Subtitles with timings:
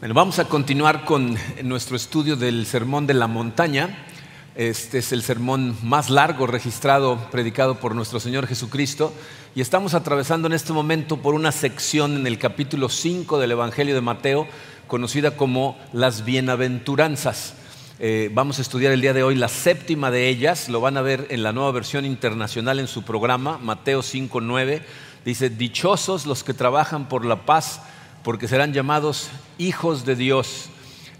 [0.00, 4.06] Bueno, vamos a continuar con nuestro estudio del Sermón de la Montaña.
[4.54, 9.12] Este es el sermón más largo registrado, predicado por nuestro Señor Jesucristo.
[9.56, 13.96] Y estamos atravesando en este momento por una sección en el capítulo 5 del Evangelio
[13.96, 14.46] de Mateo,
[14.86, 17.54] conocida como las bienaventuranzas.
[17.98, 20.68] Eh, vamos a estudiar el día de hoy la séptima de ellas.
[20.68, 24.80] Lo van a ver en la nueva versión internacional en su programa, Mateo 5.9.
[25.24, 27.80] Dice, dichosos los que trabajan por la paz
[28.28, 30.66] porque serán llamados hijos de Dios.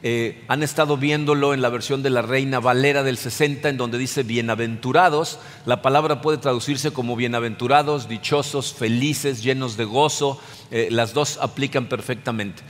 [0.02, 3.96] Eh, han estado viéndolo en la versión de la Reina Valera del 60, en donde
[3.96, 5.38] dice bienaventurados.
[5.64, 10.38] La palabra puede traducirse como bienaventurados, dichosos, felices, llenos de gozo.
[10.70, 12.62] Eh, las dos aplican perfectamente.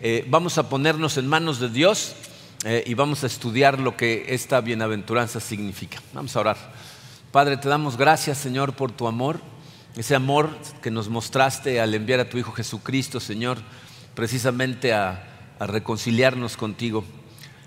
[0.00, 2.14] Eh, vamos a ponernos en manos de Dios
[2.86, 6.00] y vamos a estudiar lo que esta bienaventuranza significa.
[6.14, 6.56] Vamos a orar.
[7.30, 9.38] Padre, te damos gracias, Señor, por tu amor
[9.96, 10.48] ese amor
[10.80, 13.58] que nos mostraste al enviar a tu Hijo Jesucristo, Señor,
[14.14, 15.28] precisamente a,
[15.60, 17.04] reconciliarnos contigo.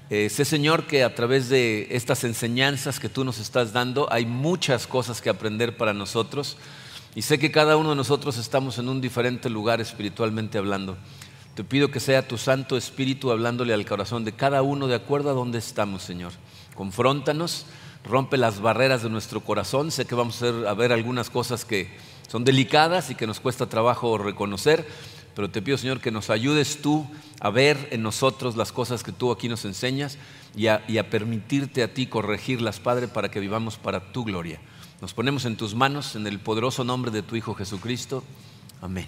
[0.10, 4.26] Eh, sé, Señor, que a través de estas enseñanzas que tú nos estás dando hay
[4.26, 6.58] muchas cosas que aprender para nosotros
[7.16, 10.98] y sé que cada uno de nosotros estamos en un diferente lugar espiritualmente hablando.
[11.56, 15.30] Te pido que sea tu Santo Espíritu hablándole al corazón de cada uno de acuerdo
[15.30, 16.34] a donde estamos, Señor.
[16.76, 17.66] Confróntanos,
[18.04, 19.90] rompe las barreras de nuestro corazón.
[19.90, 21.90] Sé que vamos a ver algunas cosas que
[22.28, 24.86] son delicadas y que nos cuesta trabajo reconocer,
[25.36, 27.06] pero te pido, Señor, que nos ayudes tú
[27.42, 30.18] a ver en nosotros las cosas que tú aquí nos enseñas
[30.56, 34.60] y a, permitirte a ti corregirlas, Padre, para que vivamos para tu gloria.
[35.02, 38.24] Nos ponemos en tus manos, en el poderoso nombre de tu Hijo Jesucristo.
[38.82, 39.08] Amén.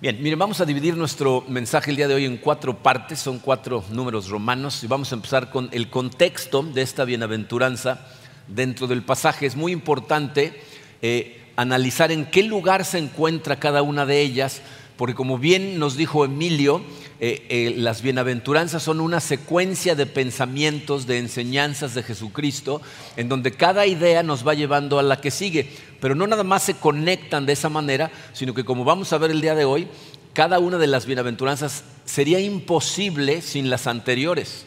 [0.00, 3.40] Bien, miren, vamos a dividir nuestro mensaje el día de hoy en cuatro partes, son
[3.40, 8.06] cuatro números romanos, y vamos a empezar con el contexto de esta bienaventuranza
[8.46, 9.46] dentro del pasaje.
[9.46, 10.62] Es muy importante
[11.02, 14.62] eh, analizar en qué lugar se encuentra cada una de ellas,
[14.96, 16.82] porque como bien nos dijo Emilio,
[17.20, 22.80] eh, eh, las bienaventuranzas son una secuencia de pensamientos, de enseñanzas de Jesucristo,
[23.16, 25.70] en donde cada idea nos va llevando a la que sigue,
[26.00, 29.30] pero no nada más se conectan de esa manera, sino que como vamos a ver
[29.30, 29.88] el día de hoy,
[30.32, 34.66] cada una de las bienaventuranzas sería imposible sin las anteriores.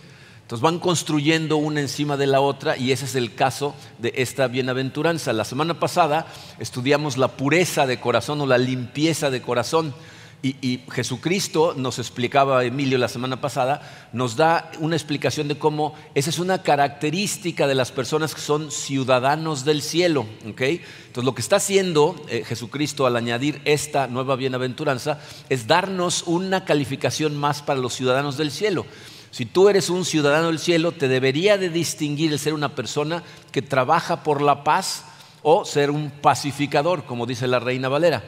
[0.50, 4.48] Entonces van construyendo una encima de la otra y ese es el caso de esta
[4.48, 5.32] bienaventuranza.
[5.32, 6.26] La semana pasada
[6.58, 9.94] estudiamos la pureza de corazón o la limpieza de corazón.
[10.42, 16.30] Y, Jesucristo nos explicaba, Emilio, la semana pasada, nos da una explicación de cómo esa
[16.30, 20.26] es una característica de las personas que son ciudadanos del cielo.
[20.46, 20.82] Entonces,
[21.16, 25.20] lo que está haciendo eh, Jesucristo al añadir esta nueva bienaventuranza
[25.50, 28.86] es darnos una calificación más para los ciudadanos del cielo.
[29.32, 33.24] Si tú eres un ciudadano del cielo, te debería de distinguir el ser una persona
[33.52, 35.04] que trabaja por la paz
[35.44, 38.24] o ser un pacificador, como dice la reina Valera.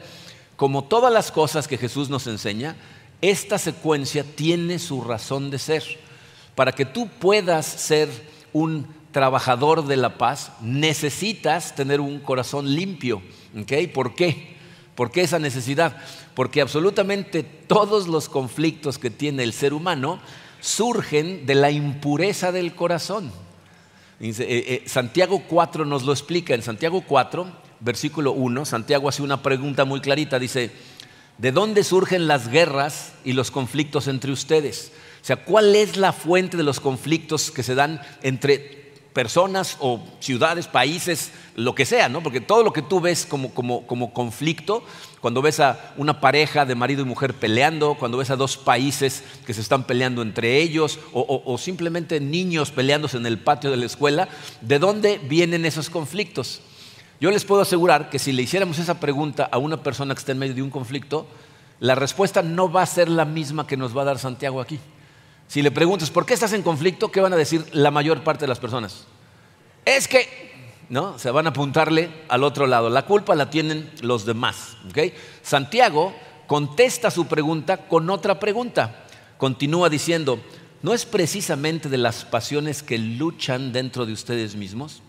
[0.62, 2.76] Como todas las cosas que Jesús nos enseña,
[3.20, 5.82] esta secuencia tiene su razón de ser.
[6.54, 8.08] Para que tú puedas ser
[8.52, 13.22] un trabajador de la paz, necesitas tener un corazón limpio.
[13.92, 14.54] ¿Por qué?
[14.94, 15.96] ¿Por qué esa necesidad?
[16.32, 20.20] Porque absolutamente todos los conflictos que tiene el ser humano
[20.60, 23.32] surgen de la impureza del corazón.
[24.20, 26.54] Eh, eh, Santiago 4 nos lo explica.
[26.54, 30.38] En Santiago 4, versículo 1, Santiago hace una pregunta muy clarita.
[30.38, 30.70] Dice,
[31.38, 34.92] ¿de dónde surgen las guerras y los conflictos entre ustedes?
[35.20, 38.82] O sea, ¿cuál es la fuente de los conflictos que se dan entre
[39.12, 42.22] personas o ciudades, países, lo que sea, ¿no?
[42.22, 44.82] Porque todo lo que tú ves como, como, conflicto,
[45.20, 49.22] cuando ves a una pareja de marido y mujer peleando, cuando ves a dos países
[49.46, 53.76] que se están peleando entre ellos, o, o simplemente niños peleándose en el patio de
[53.76, 54.28] la escuela,
[54.62, 56.62] ¿de dónde vienen esos conflictos?
[57.22, 60.32] Yo les puedo asegurar que si le hiciéramos esa pregunta a una persona que está
[60.32, 61.28] en medio de un conflicto,
[61.78, 64.80] la respuesta no va a ser la misma que nos va a dar Santiago aquí.
[65.46, 67.12] Si le preguntas, ¿por qué estás en conflicto?
[67.12, 69.04] ¿Qué van a decir la mayor parte de las personas?
[69.84, 70.50] Es que,
[70.88, 71.16] ¿no?
[71.16, 72.90] Se van a apuntarle al otro lado.
[72.90, 74.76] La culpa la tienen los demás.
[75.42, 76.12] Santiago
[76.48, 79.04] contesta su pregunta con otra pregunta.
[79.38, 80.40] Continúa diciendo,
[80.82, 85.02] ¿no es precisamente de las pasiones que luchan dentro de ustedes mismos?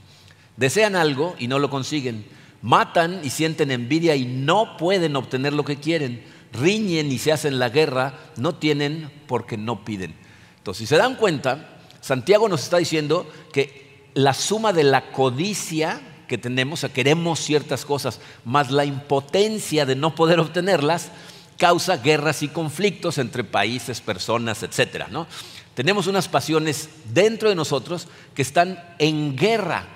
[0.58, 2.26] Desean algo y no lo consiguen.
[2.62, 6.24] Matan y sienten envidia y no pueden obtener lo que quieren.
[6.54, 8.20] Riñen y se hacen la guerra.
[8.38, 10.16] No tienen porque no piden.
[10.58, 16.02] Entonces, si se dan cuenta, Santiago nos está diciendo que la suma de la codicia
[16.28, 21.12] que tenemos, o sea, queremos ciertas cosas, más la impotencia de no poder obtenerlas,
[21.58, 25.08] causa guerras y conflictos entre países, personas, etc.
[25.10, 25.28] ¿no?
[25.74, 29.88] Tenemos unas pasiones dentro de nosotros que están en guerra.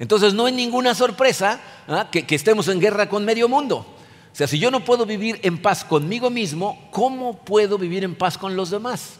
[0.00, 2.08] Entonces no hay ninguna sorpresa ¿ah?
[2.10, 3.86] que estemos en guerra con medio mundo.
[4.32, 8.14] O sea, si yo no puedo vivir en paz conmigo mismo, ¿cómo puedo vivir en
[8.14, 9.18] paz con los demás?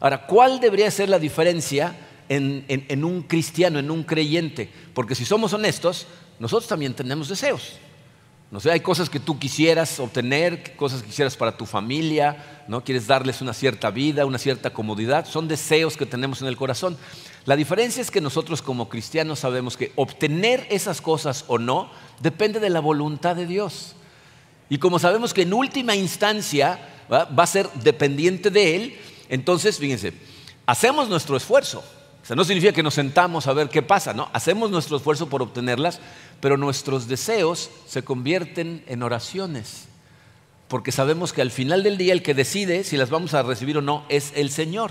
[0.00, 1.94] Ahora, ¿cuál debería ser la diferencia
[2.28, 4.70] en, un cristiano, en un creyente?
[4.94, 6.06] Porque si somos honestos,
[6.38, 7.78] nosotros también tenemos deseos.
[8.54, 12.84] No sé, hay cosas que tú quisieras obtener, cosas que quisieras para tu familia, ¿no?
[12.84, 16.96] Quieres darles una cierta vida, una cierta comodidad, son deseos que tenemos en el corazón.
[17.46, 21.90] La diferencia es que nosotros como cristianos sabemos que obtener esas cosas o no
[22.20, 23.96] depende de la voluntad de Dios.
[24.70, 26.78] Y como sabemos que en última instancia
[27.10, 28.98] va a ser dependiente de Él,
[29.30, 30.12] entonces, fíjense,
[30.64, 31.82] hacemos nuestro esfuerzo.
[32.24, 34.30] O sea, no significa que nos sentamos a ver qué pasa, ¿no?
[34.32, 36.00] Hacemos nuestro esfuerzo por obtenerlas,
[36.44, 39.86] pero nuestros deseos se convierten en oraciones.
[40.68, 43.78] Porque sabemos que al final del día el que decide si las vamos a recibir
[43.78, 44.90] o no es el Señor.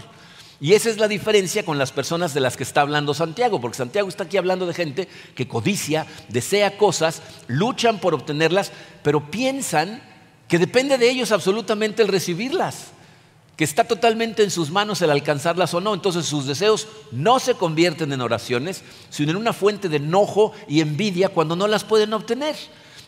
[0.59, 3.77] Y esa es la diferencia con las personas de las que está hablando Santiago, porque
[3.77, 8.71] Santiago está aquí hablando de gente que codicia, desea cosas, luchan por obtenerlas,
[9.03, 10.01] pero piensan
[10.47, 12.94] que depende de ellos absolutamente el recibirlas
[13.55, 15.94] que está totalmente en sus manos el alcanzarlas o no.
[15.94, 20.81] Entonces sus deseos no se convierten en oraciones, sino en una fuente de enojo y
[20.81, 22.55] envidia cuando no las pueden obtener.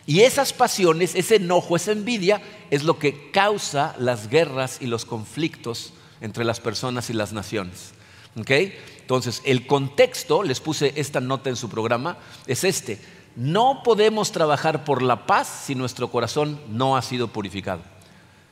[0.06, 2.40] Y esas pasiones, ese enojo, esa envidia,
[2.70, 7.92] es lo que causa las guerras y los conflictos entre las personas y las naciones.
[8.36, 13.00] Entonces, el contexto, les puse esta nota en su programa, es este.
[13.34, 17.82] No podemos trabajar por la paz si nuestro corazón no ha sido purificado.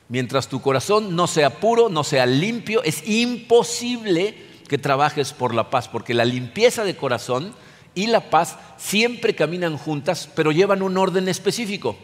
[0.08, 4.34] Mientras tu corazón no sea puro, no sea limpio, es imposible
[4.68, 7.54] que trabajes por la paz, porque la limpieza de corazón
[7.94, 11.96] y la paz siempre caminan juntas, pero llevan un orden específico.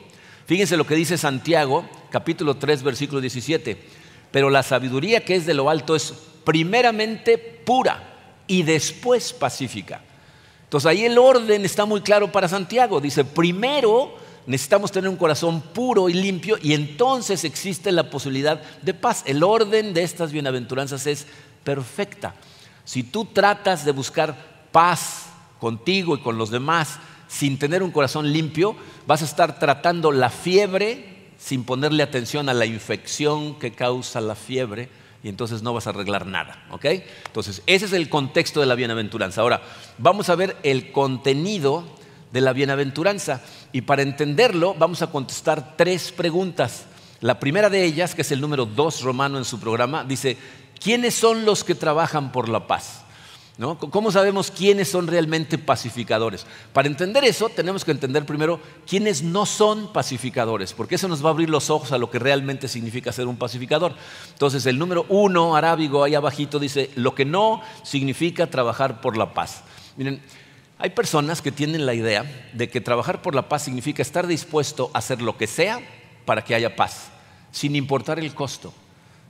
[0.46, 3.78] Fíjense lo que dice Santiago, capítulo 3, versículo 17.
[4.30, 6.14] Pero la sabiduría que es de lo alto es
[6.44, 10.02] primeramente pura y después pacífica.
[10.64, 13.00] Entonces ahí el orden está muy claro para Santiago.
[13.00, 14.14] Dice, primero
[14.46, 19.22] necesitamos tener un corazón puro y limpio y entonces existe la posibilidad de paz.
[19.26, 21.26] El orden de estas bienaventuranzas es
[21.64, 22.34] perfecta.
[22.84, 24.36] Si tú tratas de buscar
[24.72, 25.26] paz
[25.60, 26.98] contigo y con los demás
[27.28, 28.74] sin tener un corazón limpio,
[29.06, 34.34] vas a estar tratando la fiebre sin ponerle atención a la infección que causa la
[34.34, 34.88] fiebre
[35.22, 36.64] y entonces no vas a arreglar nada.
[36.70, 36.84] ¿ok?
[37.26, 39.42] Entonces, ese es el contexto de la bienaventuranza.
[39.42, 39.62] Ahora,
[39.98, 41.84] vamos a ver el contenido
[42.32, 43.42] de la bienaventuranza.
[43.72, 46.84] Y para entenderlo vamos a contestar tres preguntas.
[47.20, 50.38] La primera de ellas, que es el número dos romano en su programa, dice,
[50.82, 53.02] ¿quiénes son los que trabajan por la paz?
[53.58, 53.78] ¿No?
[53.78, 56.46] ¿Cómo sabemos quiénes son realmente pacificadores?
[56.72, 58.58] Para entender eso, tenemos que entender primero
[58.88, 62.18] quiénes no son pacificadores, porque eso nos va a abrir los ojos a lo que
[62.18, 63.92] realmente significa ser un pacificador.
[64.32, 69.34] Entonces, el número uno arábigo ahí abajito dice, lo que no significa trabajar por la
[69.34, 69.62] paz.
[69.98, 70.22] Miren,
[70.80, 72.24] hay personas que tienen la idea
[72.54, 75.80] de que trabajar por la paz significa estar dispuesto a hacer lo que sea
[76.24, 77.10] para que haya paz,
[77.52, 78.72] sin importar el costo,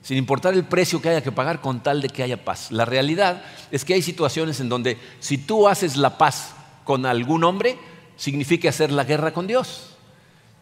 [0.01, 2.71] sin importar el precio que haya que pagar con tal de que haya paz.
[2.71, 3.43] La realidad
[3.73, 6.55] es que hay situaciones en donde si tú haces la paz
[6.85, 7.77] con algún hombre,
[8.17, 9.97] significa hacer la guerra con Dios.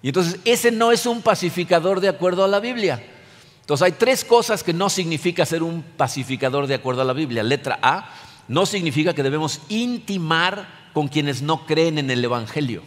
[0.01, 3.03] Y entonces ese no es un pacificador de acuerdo a la Biblia.
[3.61, 7.43] Entonces hay tres cosas que no significa ser un pacificador de acuerdo a la Biblia.
[7.43, 8.11] Letra A,
[8.49, 12.83] no significa que debemos intimar con quienes no creen en el Evangelio.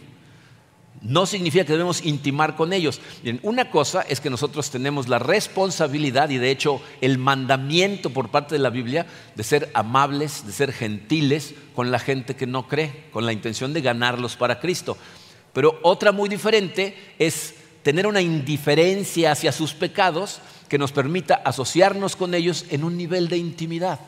[1.01, 3.01] No significa que debemos intimar con ellos.
[3.41, 8.53] una cosa es que nosotros tenemos la responsabilidad y de hecho el mandamiento por parte
[8.53, 13.05] de la Biblia de ser amables, de ser gentiles con la gente que no cree,
[13.11, 14.95] con la intención de ganarlos para Cristo.
[15.53, 20.39] Pero otra muy diferente es tener una indiferencia hacia sus pecados
[20.69, 23.99] que nos permita asociarnos con ellos en un nivel de intimidad.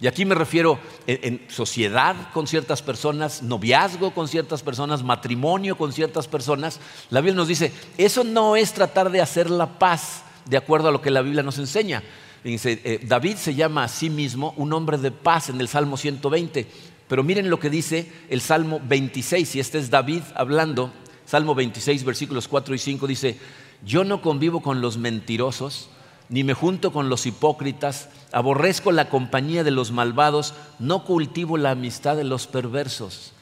[0.00, 5.92] Y aquí me refiero en, sociedad con ciertas personas, noviazgo con ciertas personas, matrimonio con
[5.92, 6.80] ciertas personas.
[7.08, 10.92] La Biblia nos dice, eso no es tratar de hacer la paz de acuerdo a
[10.92, 12.02] lo que la Biblia nos enseña.
[12.44, 16.66] Eh, David se llama a sí mismo un hombre de paz en el Salmo 120.
[17.08, 20.92] Pero miren lo que dice el Salmo 26, y este es David hablando.
[21.24, 23.38] Salmo 26, versículos 4 y 5 dice,
[23.84, 25.88] yo no convivo con los mentirosos
[26.28, 31.70] ni me junto con los hipócritas, aborrezco la compañía de los malvados, no cultivo la
[31.70, 33.32] amistad de los perversos.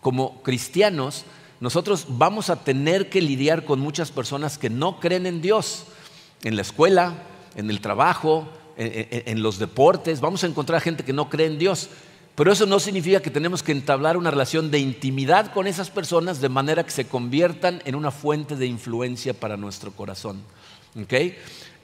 [0.00, 1.24] Como cristianos,
[1.58, 5.86] nosotros vamos a tener que lidiar con muchas personas que no creen en Dios,
[6.44, 7.24] en la escuela,
[7.56, 11.88] en el trabajo, en, los deportes, vamos a encontrar gente que no cree en Dios.
[12.36, 16.40] Pero eso no significa que tenemos que entablar una relación de intimidad con esas personas
[16.40, 20.40] de manera que se conviertan en una fuente de influencia para nuestro corazón.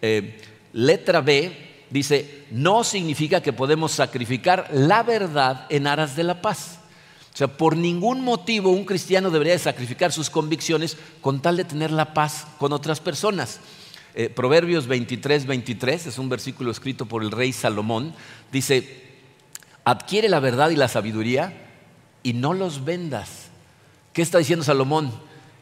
[0.00, 0.40] Eh,
[0.72, 6.78] letra B dice, no significa que podemos sacrificar la verdad en aras de la paz.
[7.32, 11.90] O sea, por ningún motivo un cristiano debería sacrificar sus convicciones con tal de tener
[11.90, 13.60] la paz con otras personas.
[14.14, 18.12] Eh, Proverbios 23, 23 es un versículo escrito por el rey Salomón.
[18.50, 19.02] Dice,
[19.84, 21.54] adquiere la verdad y la sabiduría
[22.22, 23.48] y no los vendas.
[24.12, 25.10] ¿Qué está diciendo Salomón?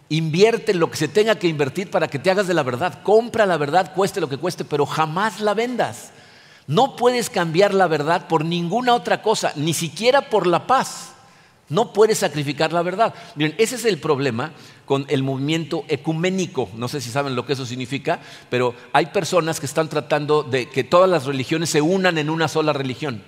[0.08, 3.04] Invierte lo que se tenga que invertir para que te hagas de la verdad.
[3.04, 6.10] Compra la verdad, cueste lo que cueste, pero jamás la vendas.
[6.70, 11.14] No puedes cambiar la verdad por ninguna otra cosa, ni siquiera por la paz.
[11.68, 13.12] No puedes sacrificar la verdad.
[13.34, 14.52] Miren, ese es el problema
[14.84, 16.68] con el movimiento ecuménico.
[16.76, 20.68] No sé si saben lo que eso significa, pero hay personas que están tratando de
[20.68, 23.20] que todas las religiones se unan en una sola religión.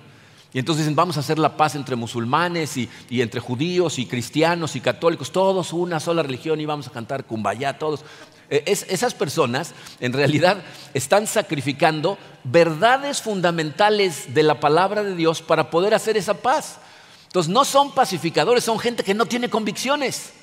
[0.53, 4.77] Y entonces dicen, vamos a hacer la paz entre musulmanes y, entre judíos y cristianos
[4.77, 8.05] y católicos, todos una sola religión y vamos a cantar kumbaya, todos.
[8.53, 10.61] E, esas personas en realidad
[10.93, 16.77] están sacrificando verdades fundamentales de la palabra de Dios para poder hacer esa paz.
[17.25, 20.33] Entonces no son pacificadores, son gente que no tiene convicciones.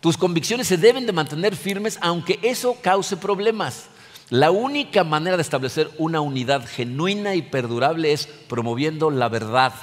[0.00, 3.84] Tus convicciones se deben de mantener firmes aunque eso cause problemas.
[4.30, 9.74] La única manera de establecer una unidad genuina y perdurable es promoviendo la verdad.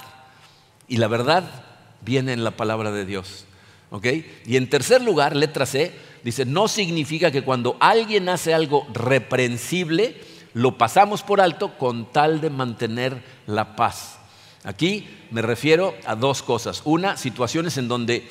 [0.90, 1.46] Y la verdad
[2.02, 3.46] viene en la palabra de Dios.
[4.46, 10.16] Y en tercer lugar, letra C, dice, no significa que cuando alguien hace algo reprensible,
[10.54, 14.18] lo pasamos por alto con tal de mantener la paz.
[14.64, 16.82] Aquí me refiero a dos cosas.
[16.86, 18.28] Una, situaciones en donde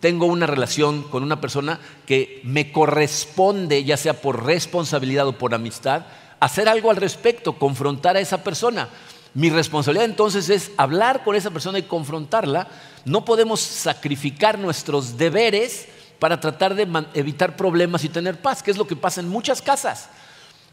[0.00, 5.54] tengo una relación con una persona que me corresponde, ya sea por responsabilidad o por
[5.54, 6.06] amistad,
[6.40, 8.88] hacer algo al respecto, confrontar a esa persona.
[9.34, 12.68] Mi responsabilidad entonces es hablar con esa persona y confrontarla.
[13.04, 18.76] No podemos sacrificar nuestros deberes para tratar de evitar problemas y tener paz, que es
[18.76, 20.08] lo que pasa en muchas casas.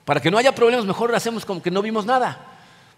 [0.05, 2.48] Para que no haya problemas, mejor hacemos como que no vimos nada.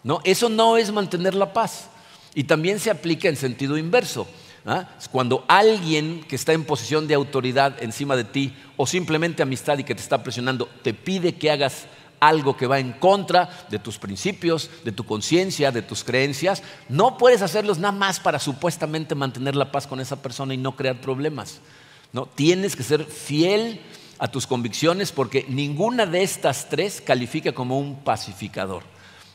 [0.04, 0.22] ¿no?
[0.24, 1.90] Eso no es mantener la paz.
[2.36, 4.28] Y también se aplica en sentido inverso.
[4.66, 4.90] ¿ah?
[5.12, 9.84] Cuando alguien que está en posición de autoridad encima de ti o simplemente amistad y
[9.84, 11.86] que te está presionando te pide que hagas
[12.20, 17.18] algo que va en contra de tus principios, de tu conciencia, de tus creencias, no
[17.18, 21.02] puedes hacerlos nada más para supuestamente mantener la paz con esa persona y no crear
[21.02, 21.60] problemas.
[22.14, 22.28] ¿No?
[22.28, 23.82] Tienes que ser fiel
[24.18, 28.84] a tus convicciones porque ninguna de estas tres califica como un pacificador.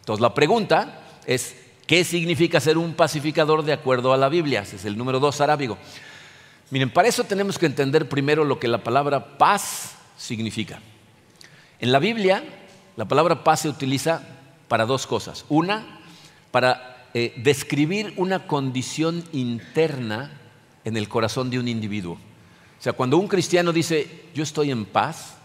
[0.01, 1.55] Entonces la pregunta es,
[1.89, 4.61] ¿Qué significa ser un pacificador de acuerdo a la Biblia?
[4.61, 5.79] Ese es el número dos arábigo.
[6.71, 10.81] Miren, para eso tenemos que entender primero lo que la palabra paz significa.
[11.81, 12.45] En la Biblia,
[12.95, 14.21] la palabra paz se utiliza
[14.69, 15.47] para dos cosas.
[15.49, 16.01] Una,
[16.51, 20.39] para eh, describir una condición interna
[20.85, 22.19] en el corazón de un individuo.
[22.79, 25.37] O sea, cuando un cristiano dice, yo estoy en paz,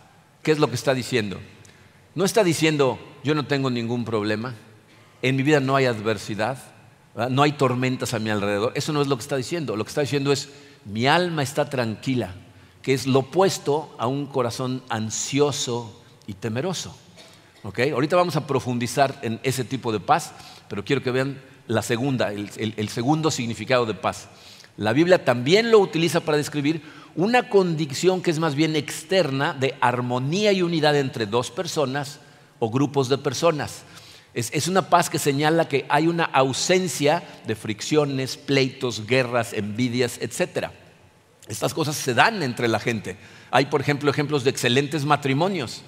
[0.42, 1.40] ¿qué es lo que está diciendo?
[2.16, 4.56] No está diciendo, yo no tengo ningún problema
[5.24, 6.58] en mi vida no hay adversidad,
[7.30, 8.74] no hay tormentas a mi alrededor.
[8.76, 9.78] Eso no es lo que está diciendo.
[9.78, 10.50] Lo que está diciendo es,
[10.84, 12.36] mi alma está tranquila,
[12.82, 16.96] que es lo opuesto a un corazón ansioso y temeroso.
[17.64, 20.34] Ahorita vamos a profundizar en ese tipo de paz,
[20.68, 24.28] pero quiero que vean la segunda, el segundo significado de paz.
[24.78, 26.82] La Biblia también lo utiliza para describir
[27.16, 32.20] una condición que es más bien externa de armonía y unidad entre dos personas
[32.60, 33.84] o grupos de personas.
[34.34, 40.70] Es, una paz que señala que hay una ausencia de fricciones, pleitos, guerras, envidias, etc.
[41.48, 43.16] Estas cosas se dan entre la gente.
[43.52, 45.84] Hay, por ejemplo, ejemplos de excelentes matrimonios,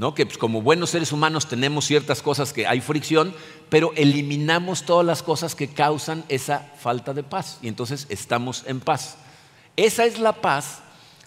[0.00, 0.14] ¿no?
[0.14, 3.34] que pues, como buenos seres humanos tenemos ciertas cosas que hay fricción,
[3.68, 8.80] pero eliminamos todas las cosas que causan esa falta de paz y entonces estamos en
[8.80, 9.18] paz.
[9.76, 10.80] Esa es la paz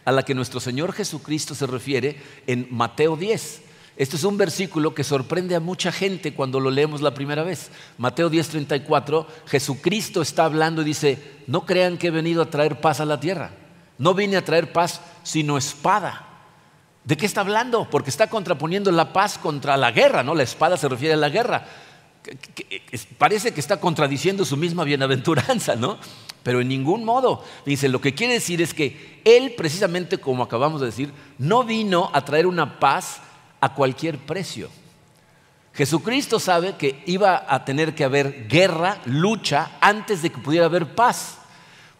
[0.05, 3.61] a la que nuestro Señor Jesucristo se refiere en Mateo 10.
[3.95, 7.69] Este es un versículo que sorprende a mucha gente cuando lo leemos la primera vez.
[7.99, 12.99] Mateo 10:34, Jesucristo está hablando y dice, no crean que he venido a traer paz
[13.01, 13.51] a la tierra.
[13.99, 16.32] No vine a traer paz, sino espada.
[17.03, 17.89] ¿De qué está hablando?
[17.89, 20.35] Porque está contraponiendo la paz contra la guerra, ¿no?
[20.35, 21.65] La espada se refiere a la guerra.
[23.17, 25.97] Parece que está contradiciendo su misma bienaventuranza, ¿no?
[26.43, 27.43] Pero en ningún modo.
[27.65, 32.09] Dice, lo que quiere decir es que Él, precisamente como acabamos de decir, no vino
[32.13, 33.19] a traer una paz
[33.59, 34.69] a cualquier precio.
[35.73, 40.95] Jesucristo sabe que iba a tener que haber guerra, lucha, antes de que pudiera haber
[40.95, 41.39] paz.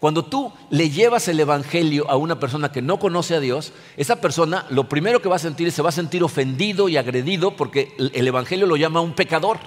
[0.04, 4.18] Cuando tú le llevas el Evangelio a una persona que no conoce a Dios, esa
[4.18, 7.56] persona lo primero que va a sentir es se va a sentir ofendido y agredido
[7.56, 9.60] porque el Evangelio lo llama un pecador.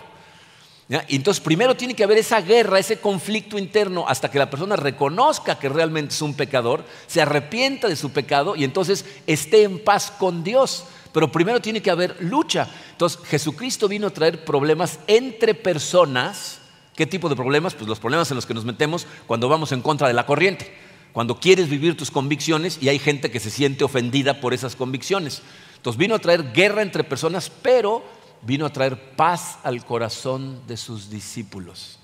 [1.09, 4.77] Y entonces primero tiene que haber esa guerra, ese conflicto interno, hasta que la persona
[4.77, 9.83] reconozca que realmente es un pecador, se arrepienta de su pecado y entonces esté en
[9.83, 10.85] paz con Dios.
[11.15, 12.69] Pero primero tiene que haber lucha.
[12.91, 16.59] Entonces, Jesucristo vino a traer problemas entre personas.
[16.97, 17.75] ¿Qué tipo de problemas?
[17.75, 20.73] Pues los problemas en los que nos metemos cuando vamos en contra de la corriente.
[21.13, 25.41] cuando quieres vivir tus convicciones y hay gente que se siente ofendida por esas convicciones.
[25.77, 28.05] Entonces vino a traer guerra entre personas, pero
[28.43, 31.99] vino a traer paz al corazón de sus discípulos.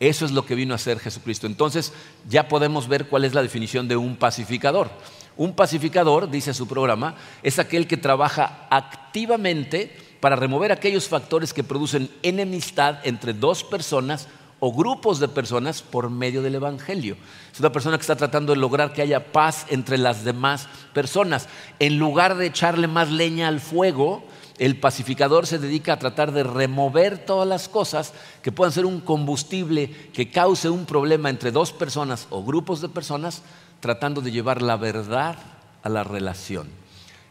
[0.00, 1.46] Eso es lo que vino a hacer Jesucristo.
[1.46, 1.92] Entonces
[2.26, 4.90] ya podemos ver cuál es la definición de un pacificador.
[5.36, 11.64] Un pacificador, dice su programa, es aquel que trabaja activamente para remover aquellos factores que
[11.64, 14.28] producen enemistad entre dos personas
[14.60, 17.16] o grupos de personas por medio del Evangelio.
[17.52, 21.48] Es una persona que está tratando de lograr que haya paz entre las demás personas.
[21.80, 24.22] En lugar de echarle más leña al fuego,
[24.60, 28.12] el pacificador se dedica a tratar de remover todas las cosas
[28.42, 32.88] que puedan ser un combustible que cause un problema entre dos personas o grupos de
[32.88, 33.42] personas,
[33.80, 35.36] tratando de llevar la verdad
[35.82, 36.81] a la relación.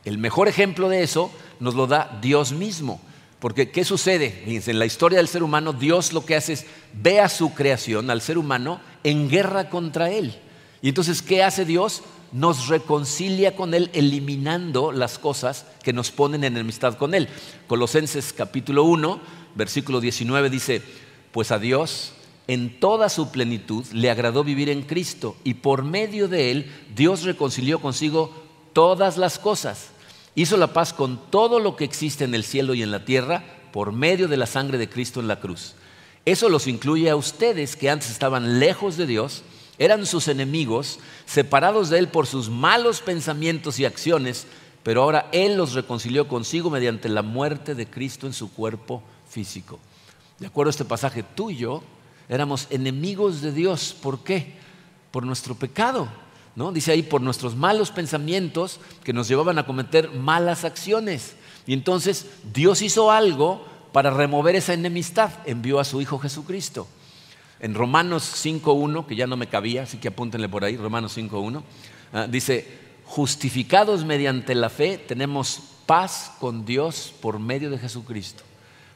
[0.06, 3.02] El mejor ejemplo de eso nos lo da Dios mismo.
[3.40, 4.44] Porque ¿qué sucede?
[4.46, 8.10] en la historia del ser humano, Dios lo que hace es ve a su creación,
[8.10, 10.40] al ser humano, en guerra contra él.
[10.82, 12.04] Y entonces, ¿qué hace Dios?
[12.32, 17.28] nos reconcilia con Él eliminando las cosas que nos ponen en enemistad con Él.
[17.68, 19.20] Colosenses capítulo 1,
[19.56, 20.82] versículo 19 dice,
[21.32, 22.14] pues a Dios
[22.48, 27.24] en toda su plenitud le agradó vivir en Cristo y por medio de Él Dios
[27.24, 28.34] reconcilió consigo
[28.74, 29.91] todas las cosas.
[30.36, 33.44] Hizo la paz con todo lo que existe en el cielo y en la tierra
[33.72, 35.76] por medio de la sangre de Cristo en la cruz.
[36.26, 39.44] Eso los incluye a ustedes que antes estaban lejos de Dios
[39.82, 44.46] eran sus enemigos, separados de Él por sus malos pensamientos y acciones,
[44.84, 49.80] pero ahora Él los reconcilió consigo mediante la muerte de Cristo en su cuerpo físico.
[50.38, 51.82] De acuerdo a este pasaje, tú y yo
[52.30, 53.96] éramos enemigos de Dios.
[54.00, 54.54] ¿Por qué?
[55.10, 56.10] Por nuestro pecado.
[56.56, 56.72] ¿No?
[56.72, 61.36] Dice ahí, por nuestros malos pensamientos que nos llevaban a cometer malas acciones.
[61.66, 65.32] Y entonces Dios hizo algo para remover esa enemistad.
[65.46, 66.88] Envió a su Hijo Jesucristo.
[67.60, 71.62] En Romanos 5.1, que ya no me cabía, así que apúntenle por ahí, Romanos 5.1,
[72.12, 72.68] ah, dice,
[73.06, 78.44] justificados mediante la fe, tenemos paz con Dios por medio de Jesucristo.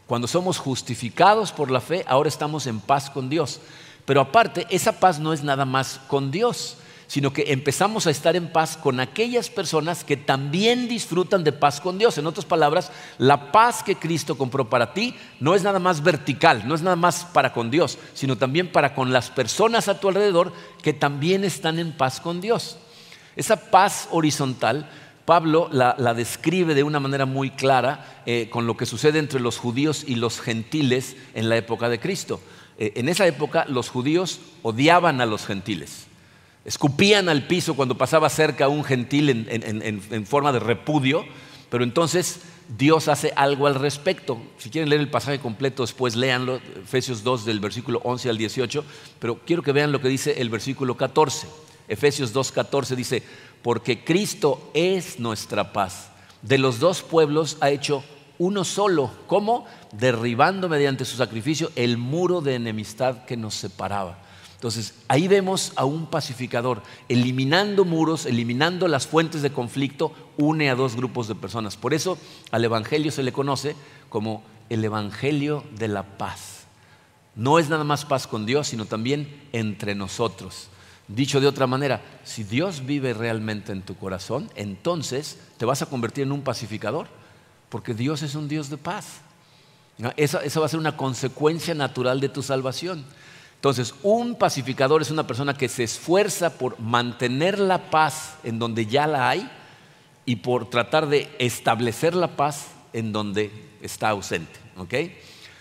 [0.08, 3.60] Cuando somos justificados por la fe, ahora estamos en paz con Dios.
[4.06, 8.36] Pero aparte, esa paz no es nada más con Dios, sino que empezamos a estar
[8.36, 12.18] en paz con aquellas personas que también disfrutan de paz con Dios.
[12.18, 16.68] En otras palabras, la paz que Cristo compró para ti no es nada más vertical,
[16.68, 20.10] no es nada más para con Dios, sino también para con las personas a tu
[20.10, 22.78] alrededor que también están en paz con Dios.
[23.36, 24.90] Esa paz horizontal,
[25.26, 29.58] Pablo la, describe de una manera muy clara eh, con lo que sucede entre los
[29.58, 32.40] judíos y los gentiles en la época de Cristo.
[32.78, 36.08] Eh, en esa época los judíos odiaban a los gentiles
[36.66, 41.24] escupían al piso cuando pasaba cerca un gentil en, forma de repudio,
[41.70, 42.42] pero entonces
[42.78, 44.42] Dios hace algo al respecto.
[44.58, 48.84] Si quieren leer el pasaje completo, después léanlo, Efesios 2 del versículo 11 al 18,
[49.20, 51.48] pero quiero que vean lo que dice el versículo 14.
[51.88, 53.24] Efesios 2, 14 dice,
[53.62, 56.10] porque Cristo es nuestra paz.
[56.42, 58.04] De los dos pueblos ha hecho
[58.40, 59.12] uno solo.
[59.28, 59.66] ¿Cómo?
[59.92, 64.18] Derribando mediante su sacrificio el muro de enemistad que nos separaba.
[64.56, 70.76] Entonces, ahí vemos a un pacificador eliminando muros, eliminando las fuentes de conflicto, une a
[70.76, 71.78] dos grupos de personas.
[71.78, 72.18] Por eso
[72.52, 73.76] al Evangelio se le conoce
[74.10, 76.66] como el Evangelio de la paz.
[77.36, 80.70] No es nada más paz con Dios, sino también entre nosotros.
[81.08, 85.86] Dicho de otra manera, si Dios vive realmente en tu corazón, entonces te vas a
[85.86, 87.08] convertir en un pacificador,
[87.70, 89.22] porque Dios es un Dios de paz.
[90.18, 93.06] Esa, va a ser una consecuencia natural de tu salvación.
[93.56, 98.86] Entonces, un pacificador es una persona que se esfuerza por mantener la paz en donde
[98.86, 99.50] ya la hay
[100.26, 104.60] y por tratar de establecer la paz en donde está ausente.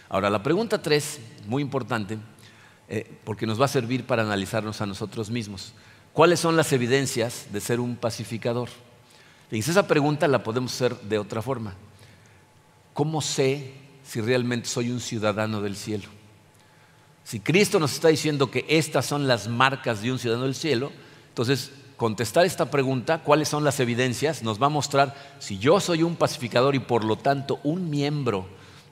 [0.09, 2.18] Ahora, la pregunta tres, muy importante,
[2.88, 5.72] eh, porque nos va a servir para analizarnos a nosotros mismos.
[6.12, 8.68] ¿Cuáles son las evidencias de ser un pacificador?
[9.50, 11.74] Fíjense, esa pregunta la podemos hacer de otra forma.
[12.92, 16.09] ¿Cómo sé si realmente soy un ciudadano del cielo?
[17.24, 20.92] Si Cristo nos está diciendo que estas son las marcas de un ciudadano del cielo,
[21.28, 26.02] entonces contestar esta pregunta, cuáles son las evidencias, nos va a mostrar si yo soy
[26.02, 28.46] un pacificador y por lo tanto un miembro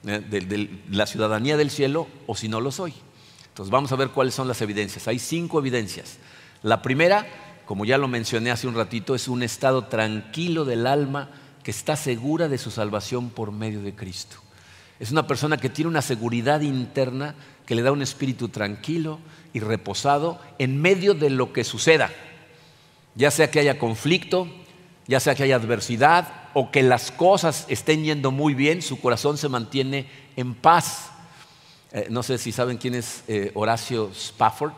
[0.05, 2.93] eh, de, la ciudadanía del cielo o si no lo soy.
[3.49, 5.07] Entonces vamos a ver cuáles son las evidencias.
[5.07, 6.17] Hay cinco evidencias.
[6.63, 7.27] La primera,
[7.65, 11.29] como ya lo mencioné hace un ratito, es un estado tranquilo del alma
[11.61, 14.37] que está segura de su salvación por medio de Cristo.
[14.99, 17.35] Es una persona que tiene una seguridad interna
[17.65, 19.19] que le da un espíritu tranquilo
[19.53, 22.11] y reposado en medio de lo que suceda,
[23.15, 24.47] ya sea que haya conflicto,
[25.07, 29.37] ya sea que haya adversidad o que las cosas estén yendo muy bien, su corazón
[29.37, 31.11] se mantiene en paz.
[31.91, 34.73] Eh, no sé si saben quién es eh, Horacio Spafford.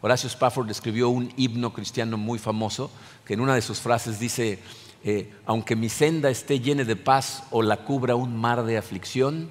[0.00, 2.90] Horacio Spafford escribió un himno cristiano muy famoso
[3.24, 4.58] que en una de sus frases dice,
[5.04, 9.50] eh, aunque mi senda esté llena de paz o la cubra un mar de aflicción,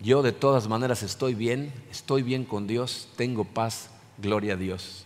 [0.00, 5.04] yo de todas maneras estoy bien, estoy bien con Dios, tengo paz, gloria a Dios.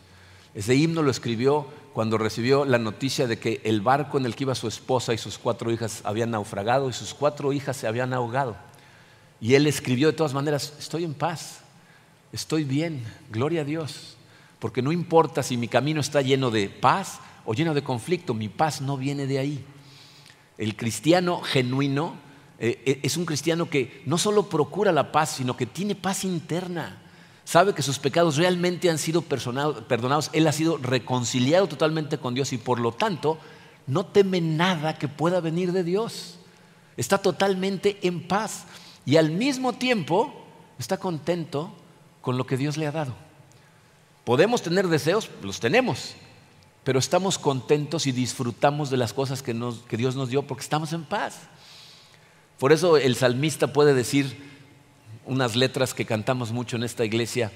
[0.55, 4.44] Ese himno lo escribió cuando recibió la noticia de que el barco en el que
[4.44, 8.12] iba su esposa y sus cuatro hijas habían naufragado y sus cuatro hijas se habían
[8.12, 8.57] ahogado.
[9.40, 11.61] Y él escribió de todas maneras, estoy en paz,
[12.33, 14.16] estoy bien, gloria a Dios,
[14.59, 18.48] porque no importa si mi camino está lleno de paz o lleno de conflicto, mi
[18.48, 19.64] paz no viene de ahí.
[20.59, 22.14] El cristiano genuino
[22.62, 26.25] eh, eh, es un cristiano que no solo procura la paz, sino que tiene paz
[26.25, 27.03] interna.
[27.44, 32.53] Sabe que sus pecados realmente han sido perdonados, él ha sido reconciliado totalmente con Dios
[32.53, 33.38] y por lo tanto
[33.87, 36.38] no teme nada que pueda venir de Dios.
[36.99, 38.64] Está totalmente en paz
[39.07, 40.33] y al mismo tiempo
[40.79, 41.73] está contento
[42.20, 43.14] con lo que Dios le ha dado.
[44.25, 46.14] Podemos tener deseos, los tenemos,
[46.85, 50.92] pero estamos contentos y disfrutamos de las cosas que, que Dios nos dio porque estamos
[50.92, 51.38] en paz.
[52.61, 54.37] Por eso el salmista puede decir
[55.25, 57.51] unas letras que cantamos mucho en esta iglesia,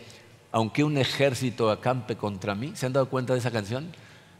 [0.50, 3.94] aunque un ejército acampe contra mí, ¿se han dado cuenta de esa canción?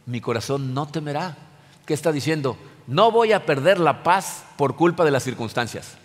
[0.07, 1.37] Mi corazón no temerá.
[1.85, 2.57] ¿Qué está diciendo?
[2.87, 5.99] No voy a perder la paz por culpa de las circunstancias.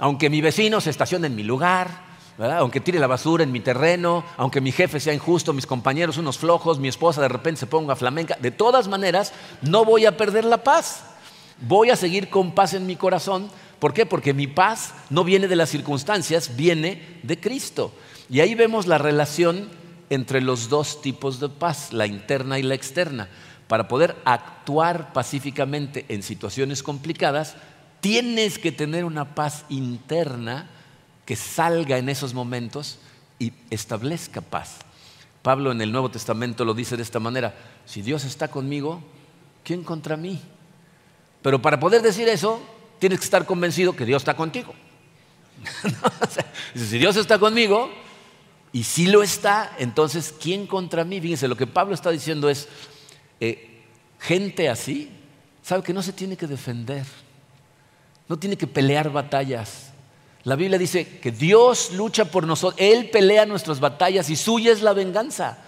[0.00, 1.86] Aunque mi vecino se estacione en mi lugar,
[2.58, 6.36] aunque tire la basura en mi terreno, aunque mi jefe sea injusto, mis compañeros unos
[6.36, 10.44] flojos, mi esposa de repente se ponga flamenca, de todas maneras no voy a perder
[10.44, 11.04] la paz.
[11.60, 14.06] Voy a seguir con paz en mi corazón ¿Por qué?
[14.06, 17.92] Porque mi paz no viene de las circunstancias, viene de Cristo.
[18.28, 19.68] Y ahí vemos la relación
[20.10, 23.28] entre los dos tipos de paz, la interna y la externa.
[23.68, 27.54] Para poder actuar pacíficamente en situaciones complicadas,
[28.00, 30.68] tienes que tener una paz interna
[31.24, 32.98] que salga en esos momentos
[33.38, 34.78] y establezca paz.
[35.42, 39.02] Pablo en el Nuevo Testamento lo dice de esta manera, si Dios está conmigo,
[39.62, 40.40] ¿quién contra mí?
[41.42, 42.60] Pero para poder decir eso,
[42.98, 44.74] tienes que estar convencido que Dios está contigo.
[46.74, 47.90] si Dios está conmigo,
[48.72, 51.20] y si lo está, entonces, ¿quién contra mí?
[51.20, 52.68] Fíjense, lo que Pablo está diciendo es,
[53.40, 53.82] eh,
[54.18, 55.10] gente así,
[55.62, 57.06] sabe que no se tiene que defender,
[58.28, 59.92] no tiene que pelear batallas.
[60.44, 64.82] La Biblia dice que Dios lucha por nosotros, Él pelea nuestras batallas y suya es
[64.82, 65.58] la venganza.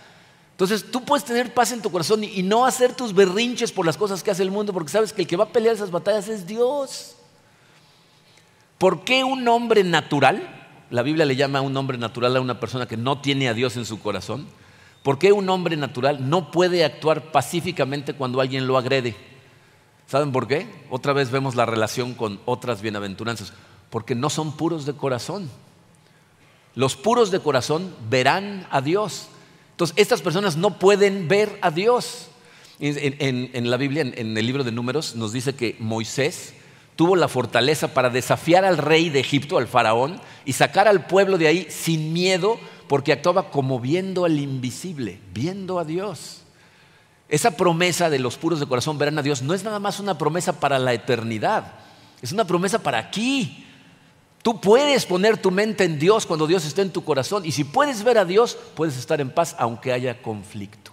[0.61, 3.97] Entonces tú puedes tener paz en tu corazón y no hacer tus berrinches por las
[3.97, 6.29] cosas que hace el mundo, porque sabes que el que va a pelear esas batallas
[6.29, 7.17] es Dios.
[8.77, 12.61] ¿Por qué un hombre natural, la Biblia le llama a un hombre natural a una
[12.61, 14.49] persona que no tiene a Dios en su corazón,
[15.03, 19.17] ¿por qué un hombre natural no puede actuar pacíficamente cuando alguien lo agrede?
[20.09, 20.69] ¿Saben por qué?
[20.91, 23.55] Otra vez vemos la relación con otras bienaventuranzas,
[23.89, 25.51] porque no son puros de corazón.
[26.75, 29.31] Los puros de corazón verán a Dios.
[29.81, 32.27] Entonces, estas personas no pueden ver a Dios.
[32.81, 36.53] En, la Biblia, en el libro de números, nos dice que Moisés
[36.97, 41.39] tuvo la fortaleza para desafiar al rey de Egipto, al faraón, y sacar al pueblo
[41.39, 46.43] de ahí sin miedo, porque actuaba como viendo al invisible, viendo a Dios.
[47.31, 50.19] Esa promesa de los puros de corazón verán a Dios no es nada más una
[50.19, 51.73] promesa para la eternidad,
[52.21, 53.67] es una promesa para aquí.
[54.43, 57.65] Tú puedes poner tu mente en Dios cuando Dios esté en tu corazón y si
[57.65, 60.93] puedes ver a Dios, puedes estar en paz aunque haya conflicto.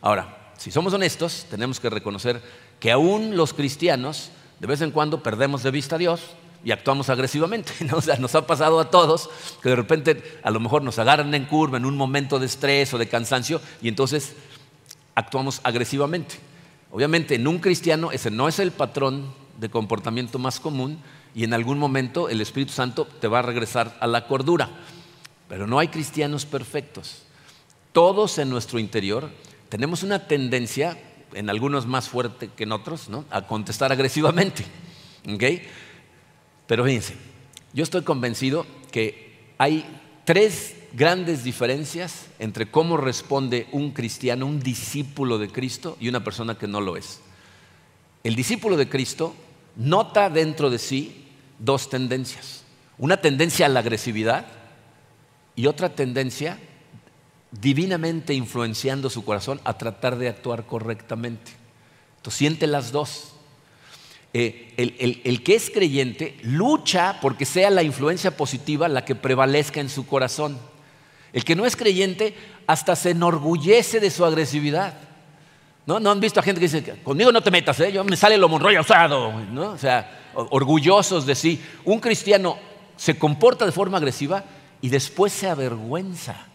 [0.00, 2.40] Ahora, si somos honestos, tenemos que reconocer
[2.78, 4.30] que aún los cristianos
[4.60, 6.20] de vez en cuando perdemos de vista a Dios
[6.62, 7.72] y actuamos agresivamente.
[8.18, 9.30] nos ha pasado a todos
[9.62, 12.94] que de repente a lo mejor nos agarran en curva en un momento de estrés
[12.94, 14.34] o de cansancio y entonces
[15.16, 16.36] actuamos agresivamente.
[16.92, 21.02] Obviamente en un cristiano ese no es el patrón de comportamiento más común
[21.34, 24.68] y en algún momento el Espíritu Santo te va a regresar a la cordura.
[25.48, 27.22] Pero no hay cristianos perfectos.
[27.92, 29.30] Todos en nuestro interior
[29.68, 30.96] tenemos una tendencia
[31.34, 33.24] en algunos más fuerte que en otros, ¿no?
[33.30, 34.64] a contestar agresivamente.
[36.66, 37.14] Pero fíjense,
[37.72, 39.84] yo estoy convencido que hay
[40.24, 46.58] tres grandes diferencias entre cómo responde un cristiano, un discípulo de Cristo y una persona
[46.58, 47.20] que no lo es.
[48.22, 49.34] El discípulo de Cristo
[49.76, 51.19] nota dentro de sí
[51.60, 52.64] dos tendencias.
[52.98, 54.46] Una tendencia a la agresividad
[55.54, 56.58] y otra tendencia
[57.52, 61.52] divinamente influenciando su corazón a tratar de actuar correctamente.
[62.16, 63.34] Entonces siente las dos.
[64.32, 69.88] Eh, el, que es creyente lucha porque sea la influencia positiva la que prevalezca en
[69.88, 70.58] su corazón.
[71.32, 72.34] El que no es creyente
[72.66, 74.94] hasta se enorgullece de su agresividad.
[75.86, 75.98] ¿No?
[75.98, 77.90] ¿No han visto a gente que dice, conmigo no te metas, ¿eh?
[77.90, 79.32] yo me sale lo monroyo usado?
[79.50, 79.70] ¿no?
[79.70, 80.19] O sea,
[80.50, 81.60] orgullosos de sí.
[81.84, 82.58] Un cristiano
[82.96, 84.44] se comporta de forma agresiva
[84.82, 86.46] y después se avergüenza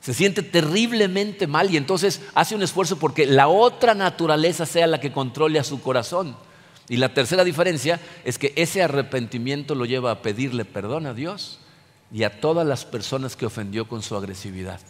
[0.00, 5.00] Se siente terriblemente mal y entonces hace un esfuerzo porque la otra naturaleza sea la
[5.00, 6.36] que controle a su corazón.
[6.88, 11.58] Y la tercera diferencia es que ese arrepentimiento lo lleva a pedirle perdón a Dios
[12.12, 14.80] y a todas las personas que ofendió con su agresividad.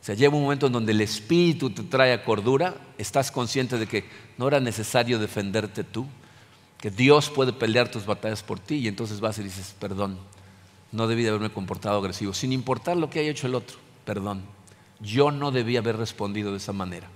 [0.00, 3.78] O sea, llega un momento en donde el espíritu te trae a cordura, estás consciente
[3.78, 4.04] de que
[4.38, 6.06] no era necesario defenderte tú,
[6.80, 10.18] que Dios puede pelear tus batallas por ti y entonces vas y dices, perdón,
[10.92, 14.42] no debí de haberme comportado agresivo, sin importar lo que haya hecho el otro, perdón,
[15.00, 17.08] yo no debí haber respondido de esa manera.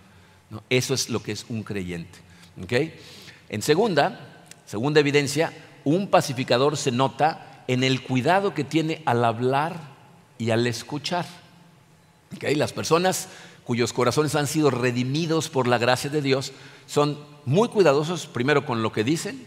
[0.68, 2.18] Eso es lo que es un creyente.
[3.48, 5.52] En segunda, segunda evidencia,
[5.84, 9.80] un pacificador se nota en el cuidado que tiene al hablar
[10.38, 11.24] y al escuchar.
[12.40, 13.28] Las personas
[13.64, 16.52] cuyos corazones han sido redimidos por la gracia de Dios
[16.86, 19.46] son muy cuidadosos primero con lo que dicen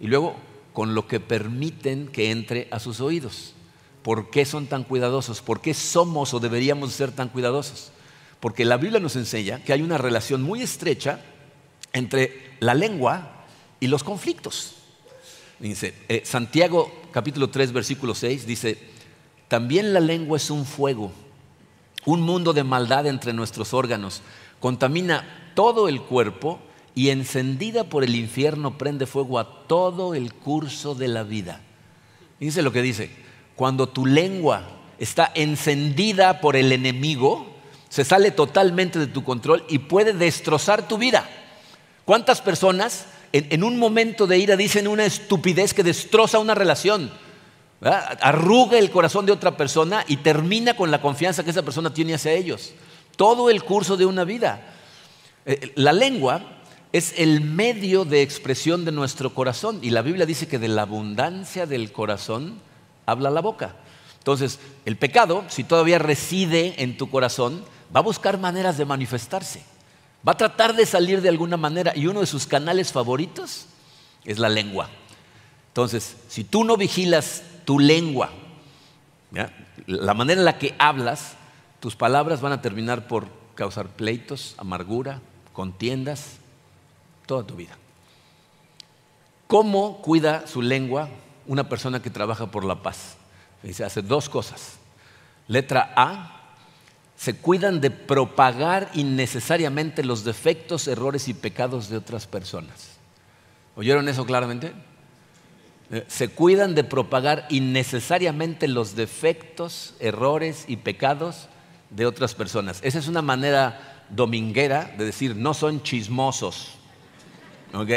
[0.00, 0.36] y luego
[0.72, 3.54] con lo que permiten que entre a sus oídos.
[4.02, 5.42] ¿Por qué son tan cuidadosos?
[5.42, 7.92] ¿Por qué somos o deberíamos ser tan cuidadosos?
[8.40, 11.20] Porque la Biblia nos enseña que hay una relación muy estrecha
[11.92, 13.44] entre la lengua
[13.78, 14.76] y los conflictos.
[15.58, 18.78] Dice, eh, Santiago capítulo 3 versículo 6 dice,
[19.48, 21.12] también la lengua es un fuego,
[22.06, 24.22] un mundo de maldad entre nuestros órganos,
[24.58, 26.60] contamina todo el cuerpo
[26.94, 31.60] y encendida por el infierno prende fuego a todo el curso de la vida.
[32.38, 33.10] Dice lo que dice,
[33.54, 34.64] cuando tu lengua
[34.98, 37.46] está encendida por el enemigo,
[37.88, 41.28] se sale totalmente de tu control y puede destrozar tu vida.
[42.04, 47.10] ¿Cuántas personas en, un momento de ira dicen una estupidez que destroza una relación?
[47.82, 52.14] Arruga el corazón de otra persona y termina con la confianza que esa persona tiene
[52.14, 52.72] hacia ellos.
[53.16, 54.74] Todo el curso de una vida.
[55.46, 56.59] Eh, la lengua
[56.92, 60.82] es el medio de expresión de nuestro corazón y la Biblia dice que de la
[60.82, 62.60] abundancia del corazón
[63.06, 63.76] habla la boca.
[64.18, 69.62] Entonces, el pecado, si todavía reside en tu corazón, va a buscar maneras de manifestarse.
[70.26, 73.66] Va a tratar de salir de alguna manera y uno de sus canales favoritos
[74.24, 74.90] es la lengua.
[75.68, 78.30] Entonces, si tú no vigilas tu lengua,
[79.86, 81.36] la manera en la que hablas,
[81.78, 85.20] tus palabras van a terminar por causar pleitos, amargura,
[85.52, 86.40] contiendas,
[87.30, 87.78] toda tu vida.
[89.46, 91.08] ¿Cómo cuida su lengua
[91.46, 93.16] una persona que trabaja por la paz.
[93.62, 94.78] Dice, hace dos cosas.
[95.46, 96.54] Letra A,
[97.16, 102.96] se cuidan de propagar innecesariamente los defectos, errores y pecados de otras personas.
[103.76, 104.72] ¿Oyeron eso claramente?
[105.92, 111.48] Eh, se cuidan de propagar innecesariamente los defectos, errores y pecados
[111.90, 112.80] de otras personas.
[112.82, 116.79] Esa es una manera dominguera de decir, no son chismosos.
[117.72, 117.90] ¿Ok?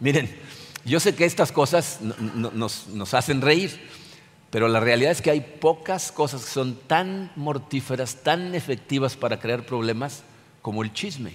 [0.00, 0.30] Miren,
[0.84, 3.80] yo sé que estas cosas nos, hacen reír,
[4.50, 9.38] pero la realidad es que hay pocas cosas que son tan mortíferas, tan efectivas para
[9.38, 10.22] crear problemas
[10.62, 11.34] como el chisme,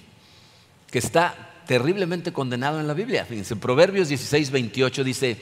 [0.90, 3.26] que está terriblemente condenado en la Biblia.
[3.26, 5.38] Fíjense, Proverbios 16, 28 dice,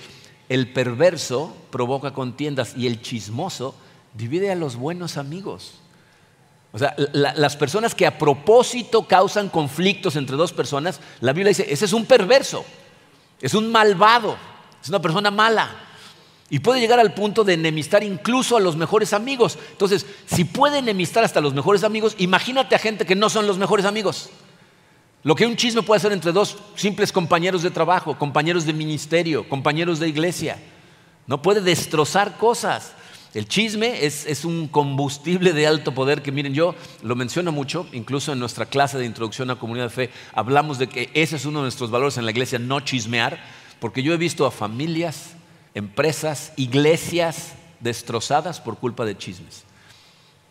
[0.49, 3.75] el perverso provoca contiendas y el chismoso
[4.13, 5.82] divide a los buenos amigos.
[6.73, 11.71] O sea, las personas que a propósito causan conflictos entre dos personas, la Biblia dice,
[11.71, 12.65] ese es un perverso
[13.43, 14.37] es un malvado,
[14.81, 15.69] es una persona mala.
[16.49, 19.59] Y puede llegar al punto de enemistar incluso a los mejores amigos.
[19.71, 23.57] Entonces, si puede enemistar hasta los mejores amigos, imagínate a gente que no son los
[23.57, 24.29] mejores amigos.
[25.23, 29.49] Lo que un chisme puede hacer entre dos simples compañeros de trabajo, compañeros de ministerio,
[29.49, 30.57] compañeros de iglesia.
[31.27, 32.93] No puede destrozar cosas.
[33.33, 38.31] El chisme es, un combustible de alto poder que, miren, yo lo menciono mucho, incluso
[38.31, 41.59] en nuestra clase de introducción a comunidad de fe, hablamos de que ese es uno
[41.59, 43.43] de nuestros valores en la iglesia, no chismear,
[43.79, 45.33] porque yo he visto a familias,
[45.73, 49.63] empresas, iglesias destrozadas por culpa de chismes.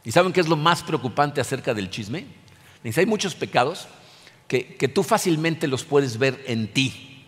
[0.05, 2.27] ¿Y saben qué es lo más preocupante acerca del chisme?
[2.97, 3.87] hay muchos pecados
[4.49, 7.25] que, que tú fácilmente los puedes ver en ti.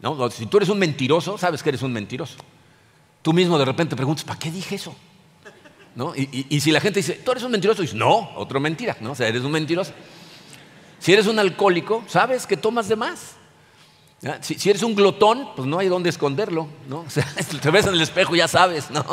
[0.00, 0.28] ¿no?
[0.28, 2.36] Si tú eres un mentiroso, sabes que eres un mentiroso.
[3.22, 4.94] Tú mismo de repente preguntas, ¿para qué dije eso?
[5.94, 6.12] ¿No?
[6.16, 9.12] Y, si la gente dice, tú eres un mentiroso, dices, no, otra mentira, ¿no?
[9.12, 9.92] O sea, eres un mentiroso.
[10.98, 13.36] Si eres un alcohólico, sabes que tomas de más.
[14.40, 17.00] Si, eres un glotón, pues no hay dónde esconderlo, ¿no?
[17.00, 17.26] O sea,
[17.60, 19.04] te ves en el espejo, ya sabes, ¿no?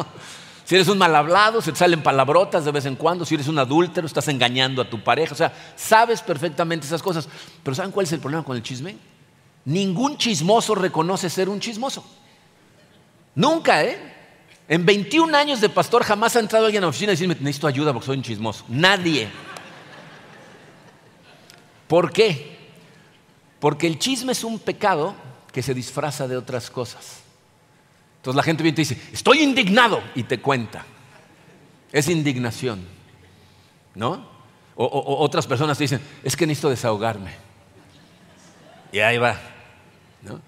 [0.66, 3.26] Si eres un mal hablado, se te salen palabrotas de vez en cuando.
[3.26, 5.34] Si eres un adúltero, estás engañando a tu pareja.
[5.34, 7.28] O sea, sabes perfectamente esas cosas.
[7.64, 8.96] Pero ¿saben cuál es el problema con el chisme?
[9.66, 12.06] Ningún chismoso reconoce ser un chismoso.
[13.36, 13.98] Nunca, ¿eh?
[14.68, 17.68] En 21 años de pastor jamás ha entrado alguien a la oficina y decirme, necesito
[17.68, 18.66] ayuda porque soy un chismoso.
[18.68, 19.30] Nadie.
[21.88, 22.58] ¿Por qué?
[23.60, 25.16] Porque el chisme es un pecado
[25.52, 27.22] que se disfraza de otras cosas.
[28.18, 30.86] Entonces la gente viene y te dice, estoy indignado y te cuenta.
[31.92, 33.00] Es indignación.
[33.96, 34.26] ¿no?
[34.76, 37.32] O, otras personas te dicen, es que necesito desahogarme.
[38.92, 39.38] Y ahí va,
[40.22, 40.40] ¿no?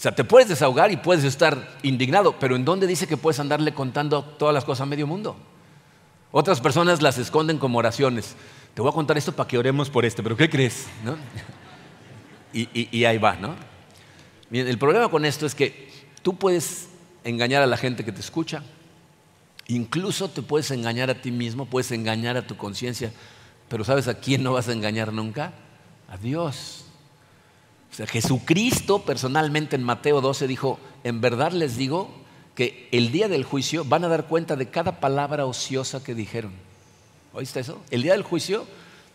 [0.00, 3.38] O sea, te puedes desahogar y puedes estar indignado, pero ¿en dónde dice que puedes
[3.38, 5.36] andarle contando todas las cosas a medio mundo?
[6.32, 8.34] Otras personas las esconden como oraciones.
[8.72, 10.86] Te voy a contar esto para que oremos por este, pero ¿qué crees?
[11.04, 11.16] ¿No?
[12.54, 13.54] Y, ahí va, ¿no?
[14.50, 15.90] El problema con esto es que
[16.22, 16.88] tú puedes
[17.22, 18.64] engañar a la gente que te escucha,
[19.68, 23.12] incluso te puedes engañar a ti mismo, puedes engañar a tu conciencia,
[23.68, 25.52] pero ¿sabes a quién no vas a engañar nunca?
[26.08, 26.89] A Dios.
[27.90, 32.10] O sea, Jesucristo personalmente en Mateo 12 dijo, en verdad les digo
[32.54, 36.52] que el día del juicio van a dar cuenta de cada palabra ociosa que dijeron.
[37.32, 37.80] ¿Oíste eso?
[37.90, 38.66] El día del juicio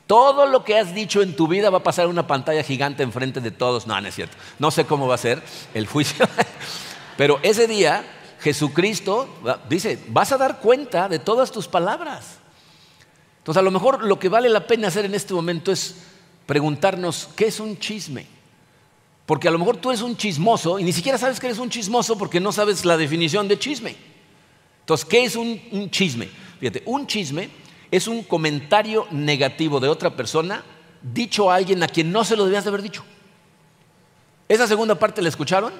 [0.07, 3.41] todo lo que has dicho en tu vida va a pasar una pantalla gigante enfrente
[3.41, 3.87] de todos.
[3.87, 4.37] No, no es cierto.
[4.59, 5.41] No sé cómo va a ser
[5.73, 6.27] el juicio.
[7.17, 8.03] Pero ese día
[8.39, 9.27] Jesucristo
[9.67, 12.37] dice, vas a dar cuenta de todas tus palabras.
[13.39, 15.95] Entonces a lo mejor lo que vale la pena hacer en este momento es
[16.45, 18.27] preguntarnos, ¿qué es un chisme?
[19.25, 21.69] Porque a lo mejor tú eres un chismoso y ni siquiera sabes que eres un
[21.69, 23.95] chismoso porque no sabes la definición de chisme.
[24.81, 26.29] Entonces, ¿qué es un, chisme?
[26.59, 27.49] Fíjate, un chisme
[27.89, 30.63] es un comentario negativo de otra persona
[31.01, 33.03] dicho a alguien a quien no se lo debías de haber dicho.
[34.47, 35.73] ¿Esa segunda parte la escucharon?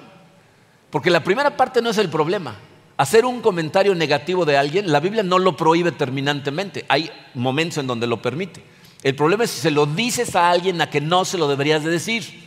[0.89, 2.55] Porque la primera parte no es el problema.
[2.97, 6.86] Hacer un comentario negativo de alguien, la Biblia no lo prohíbe terminantemente.
[6.88, 8.63] Hay momentos en donde lo permite.
[9.03, 11.84] El problema es si se lo dices a alguien a quien no se lo deberías
[11.84, 12.44] de decir.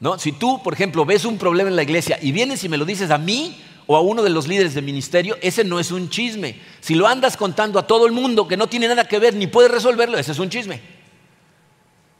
[0.00, 0.18] ¿No?
[0.18, 2.84] Si tú, por ejemplo, ves un problema en la iglesia y vienes y me lo
[2.84, 6.08] dices a mí, o a uno de los líderes de ministerio, ese no es un
[6.08, 6.58] chisme.
[6.80, 9.46] Si lo andas contando a todo el mundo que no tiene nada que ver ni
[9.46, 10.80] puede resolverlo, ese es un chisme.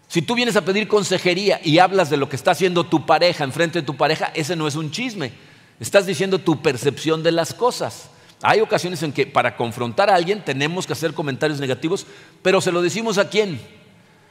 [0.09, 3.45] Si tú vienes a pedir consejería y hablas de lo que está haciendo tu pareja
[3.45, 5.33] enfrente de tu pareja, ese no es un chisme.
[5.81, 8.11] Estás diciendo tu percepción de las cosas.
[8.43, 12.07] Hay ocasiones en que para confrontar a alguien tenemos que hacer comentarios negativos,
[12.43, 13.61] pero se lo decimos a quién?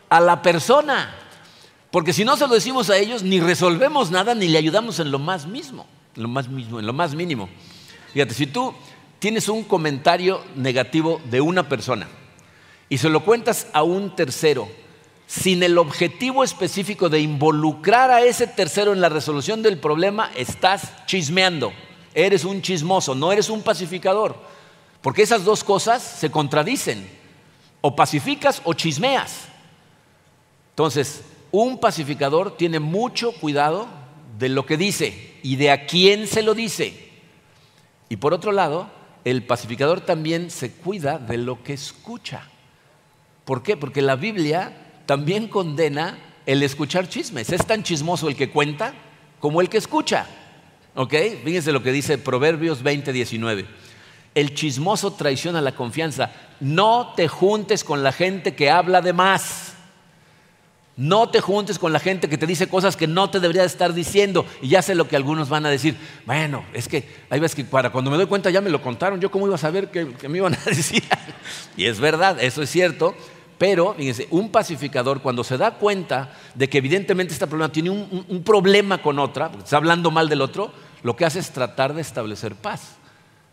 [0.10, 1.16] A la persona.
[1.94, 5.12] Porque si no se lo decimos a ellos, ni resolvemos nada ni le ayudamos en
[5.12, 7.50] lo más mismo en lo más, en lo más mínimo.
[8.14, 8.74] Fíjate, si tú
[9.20, 12.08] tienes un comentario negativo de una persona
[12.90, 14.70] y se lo cuentas a un tercero,
[15.26, 20.92] sin el objetivo específico de involucrar a ese tercero en la resolución del problema, estás
[21.06, 21.74] chismeando.
[22.14, 24.36] Eres un chismoso, no eres un pacificador.
[25.02, 27.10] Porque esas dos cosas se contradicen.
[27.82, 29.46] O pacificas o chismeas.
[30.72, 33.88] Entonces, un pacificador tiene mucho cuidado
[34.40, 37.12] de lo que dice y de a quién se lo dice.
[38.10, 38.90] Y por otro lado,
[39.24, 42.50] el pacificador también se cuida de lo que escucha.
[43.46, 43.78] ¿Por qué?
[43.78, 47.52] Porque la Biblia también condena el escuchar chismes.
[47.52, 48.96] Es tan chismoso el que cuenta
[49.40, 50.26] como el que escucha.
[50.96, 51.14] ¿Ok?
[51.44, 53.68] Fíjense lo que dice Proverbios 20, 19.
[54.34, 56.32] El chismoso traiciona la confianza.
[56.60, 59.73] No te juntes con la gente que habla de más
[60.96, 63.94] no te juntes con la gente que te dice cosas que no te debería estar
[63.94, 64.46] diciendo.
[64.62, 65.98] Y ya sé lo que algunos van a decir.
[66.26, 69.20] Bueno, es que hay veces que para cuando me doy cuenta ya me lo contaron.
[69.20, 71.04] Yo cómo iba a saber que, me iban a decir.
[71.76, 73.16] y es verdad, eso es cierto.
[73.58, 78.44] Pero, fíjense, un pacificador cuando se da cuenta de que evidentemente esta problema tiene un,
[78.44, 82.02] problema con otra, porque está hablando mal del otro, lo que hace es tratar de
[82.02, 82.98] establecer paz.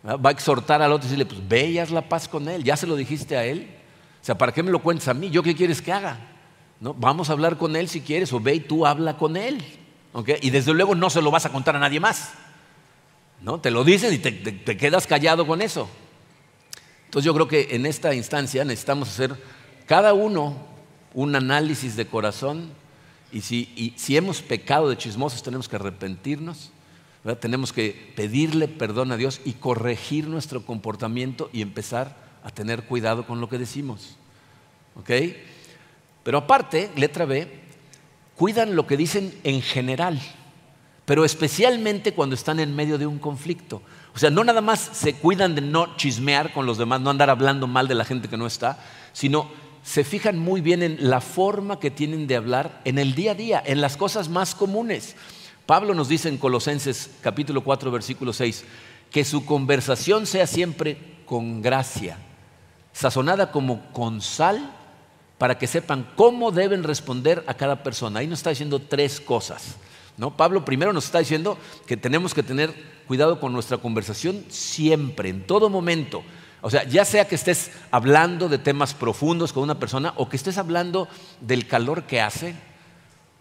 [0.05, 2.63] Va a exhortar al otro y decirle, pues ve y haz la paz con él.
[2.63, 3.69] Ya se lo dijiste a él.
[4.21, 5.29] O sea, ¿para qué me lo cuentas a mí?
[5.29, 6.30] ¿Yo qué quieres que haga?
[6.81, 9.63] Vamos a hablar con él si quieres, o ve y tú habla con él.
[10.41, 12.31] Y desde luego no se lo vas a contar a nadie más.
[13.41, 13.59] ¿no?
[13.59, 15.87] Te lo dicen y te, quedas callado con eso.
[17.05, 19.35] Entonces yo creo que en esta instancia necesitamos hacer
[19.85, 20.55] cada uno
[21.13, 22.71] un análisis de corazón
[23.31, 26.71] y si, si hemos pecado de chismosos tenemos que arrepentirnos,
[27.39, 33.27] tenemos que pedirle perdón a Dios y corregir nuestro comportamiento y empezar a tener cuidado
[33.27, 34.17] con lo que decimos.
[34.95, 35.11] ¿Ok?
[36.23, 37.61] Pero aparte, letra B,
[38.35, 40.19] cuidan lo que dicen en general,
[41.05, 43.81] pero especialmente cuando están en medio de un conflicto.
[44.13, 47.29] O sea, no nada más se cuidan de no chismear con los demás, no andar
[47.29, 48.79] hablando mal de la gente que no está,
[49.13, 49.49] sino
[49.83, 53.35] se fijan muy bien en la forma que tienen de hablar en el día a
[53.35, 55.15] día, en las cosas más comunes.
[55.65, 58.65] Pablo nos dice en Colosenses capítulo 4 versículo 6
[59.09, 62.17] que su conversación sea siempre con gracia,
[62.93, 64.73] sazonada como con sal
[65.41, 68.19] para que sepan cómo deben responder a cada persona.
[68.19, 69.75] Ahí nos está diciendo tres cosas.
[70.15, 70.37] ¿no?
[70.37, 72.71] Pablo primero nos está diciendo que tenemos que tener
[73.07, 76.21] cuidado con nuestra conversación siempre, en todo momento.
[76.61, 80.37] O sea, ya sea que estés hablando de temas profundos con una persona o que
[80.37, 81.07] estés hablando
[81.39, 82.53] del calor que hace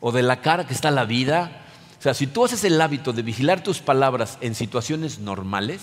[0.01, 1.67] o de la cara que está la vida.
[1.99, 5.83] O sea, si tú haces el hábito de vigilar tus palabras en situaciones normales,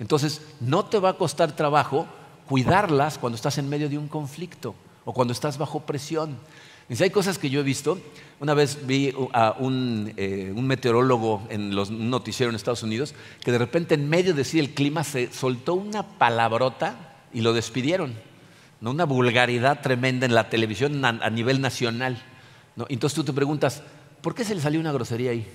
[0.00, 2.08] entonces no te va a costar trabajo
[2.48, 4.74] cuidarlas cuando estás en medio de un conflicto
[5.04, 6.38] o cuando estás bajo presión.
[6.88, 7.98] Dice, hay cosas que yo he visto.
[8.40, 13.58] Una vez vi a un, eh, meteorólogo en los noticieros en Estados Unidos que de
[13.58, 18.14] repente en medio de decir el clima se soltó una palabrota y lo despidieron.
[18.80, 18.90] ¿no?
[18.90, 22.22] Una vulgaridad tremenda en la televisión a, nivel nacional.
[22.76, 22.86] ¿no?
[22.88, 23.82] Entonces tú te preguntas,
[24.20, 25.46] ¿por qué se le salió una grosería ahí?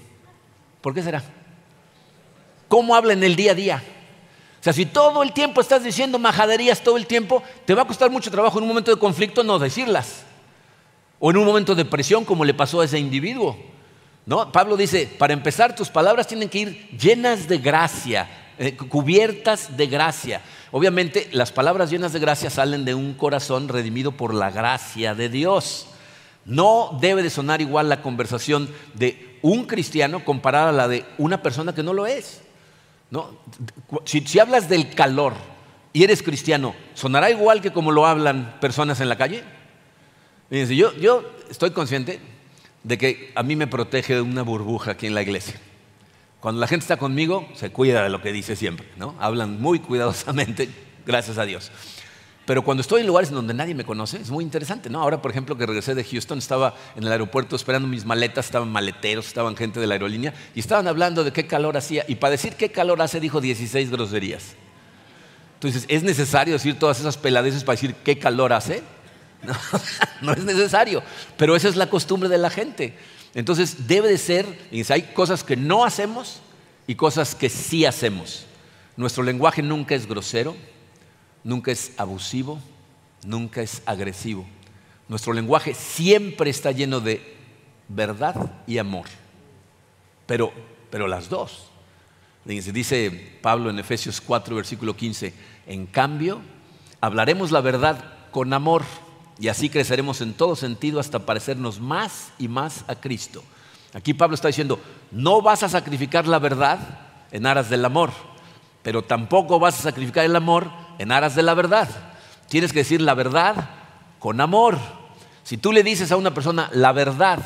[0.82, 1.24] ¿Por qué será?
[2.68, 3.84] ¿Cómo habla en el día a día?
[4.74, 8.32] Si todo el tiempo estás diciendo majaderías todo el tiempo, te va a costar mucho
[8.32, 10.24] trabajo en un momento de conflicto no decirlas.
[11.20, 13.58] O en un momento de presión como le pasó a ese individuo.
[14.26, 14.52] ¿No?
[14.52, 18.28] Pablo dice, para empezar, tus palabras tienen que ir llenas de gracia,
[18.60, 20.42] eh, cubiertas de gracia.
[20.72, 25.30] Obviamente, las palabras llenas de gracia salen de un corazón redimido por la gracia de
[25.30, 25.88] Dios.
[26.44, 31.42] No debe de sonar igual la conversación de un cristiano comparada a la de una
[31.42, 32.42] persona que no lo es.
[33.10, 33.38] ¿No?
[34.06, 35.34] Si, hablas del calor
[35.94, 39.44] y eres cristiano, ¿sonará igual que como lo hablan personas en la calle?
[40.50, 42.20] Fíjense, yo, yo estoy consciente
[42.84, 45.60] de que a mí me protege una burbuja aquí en la iglesia.
[46.40, 49.16] Cuando la gente está conmigo, se cuida de lo que dice siempre, ¿no?
[49.20, 50.70] Hablan muy cuidadosamente,
[51.06, 51.72] gracias a Dios.
[52.48, 55.02] Pero cuando estoy en lugares donde nadie me conoce, es muy interesante, ¿no?
[55.02, 58.72] Ahora, por ejemplo, que regresé de Houston, estaba en el aeropuerto esperando mis maletas, estaban
[58.72, 62.06] maleteros, estaban gente de la aerolínea y estaban hablando de qué calor hacía.
[62.08, 64.56] Y para decir qué calor hace, dijo 16 groserías.
[65.56, 68.82] Entonces, ¿es necesario decir todas esas peladeces para decir qué calor hace?
[69.44, 69.54] No,
[70.22, 71.04] no es necesario,
[71.38, 72.98] pero esa es la costumbre de la gente.
[73.36, 74.48] Entonces debe de ser,
[74.90, 76.40] hay cosas que no hacemos
[76.88, 78.46] y cosas que sí hacemos.
[78.96, 80.56] Nuestro lenguaje nunca es grosero,
[81.48, 82.60] nunca es abusivo,
[83.24, 84.46] nunca es agresivo.
[85.08, 87.38] Nuestro lenguaje siempre está lleno de
[87.88, 89.06] verdad y amor,
[90.26, 90.52] pero,
[90.92, 91.70] pero las dos.
[92.44, 95.34] Dice Pablo en Efesios 4, versículo 15,
[95.68, 96.42] en cambio,
[97.00, 98.84] hablaremos la verdad con amor
[99.40, 103.42] y así creceremos en todo sentido hasta parecernos más y más a Cristo.
[103.94, 104.82] Aquí Pablo está diciendo,
[105.12, 106.80] no vas a sacrificar la verdad
[107.32, 108.12] en aras del amor,
[108.84, 111.88] pero tampoco vas a sacrificar el amor en aras de la verdad.
[112.50, 113.70] Tienes que decir la verdad
[114.20, 114.78] con amor.
[115.44, 117.40] Si tú le dices a una persona la verdad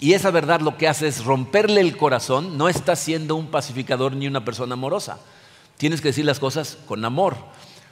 [0.00, 4.14] y esa verdad lo que hace es romperle el corazón, no estás siendo un pacificador
[4.14, 5.18] ni una persona amorosa.
[5.76, 7.36] Tienes que decir las cosas con amor.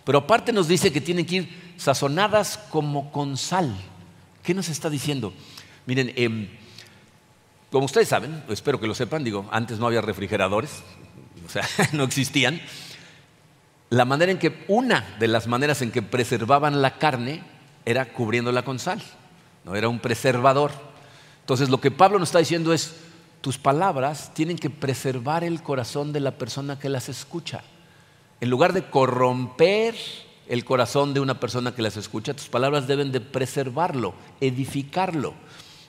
[0.05, 3.76] Pero aparte nos dice que tienen que ir sazonadas como con sal.
[4.42, 5.32] ¿Qué nos está diciendo?
[5.86, 6.49] Miren, em,
[7.70, 10.82] como ustedes saben, espero que lo sepan, digo, antes no había refrigeradores,
[11.47, 12.61] o sea, no existían.
[13.91, 17.43] La manera en que, una de las maneras en que preservaban la carne
[17.84, 19.01] era cubriéndola con sal,
[19.64, 20.72] no era un preservador.
[21.41, 22.97] Entonces, lo que Pablo nos está diciendo es,
[23.41, 27.62] tus palabras tienen que preservar el corazón de la persona que las escucha.
[28.41, 29.95] En lugar de corromper
[30.49, 35.34] el corazón de una persona que las escucha, tus palabras deben de preservarlo, edificarlo.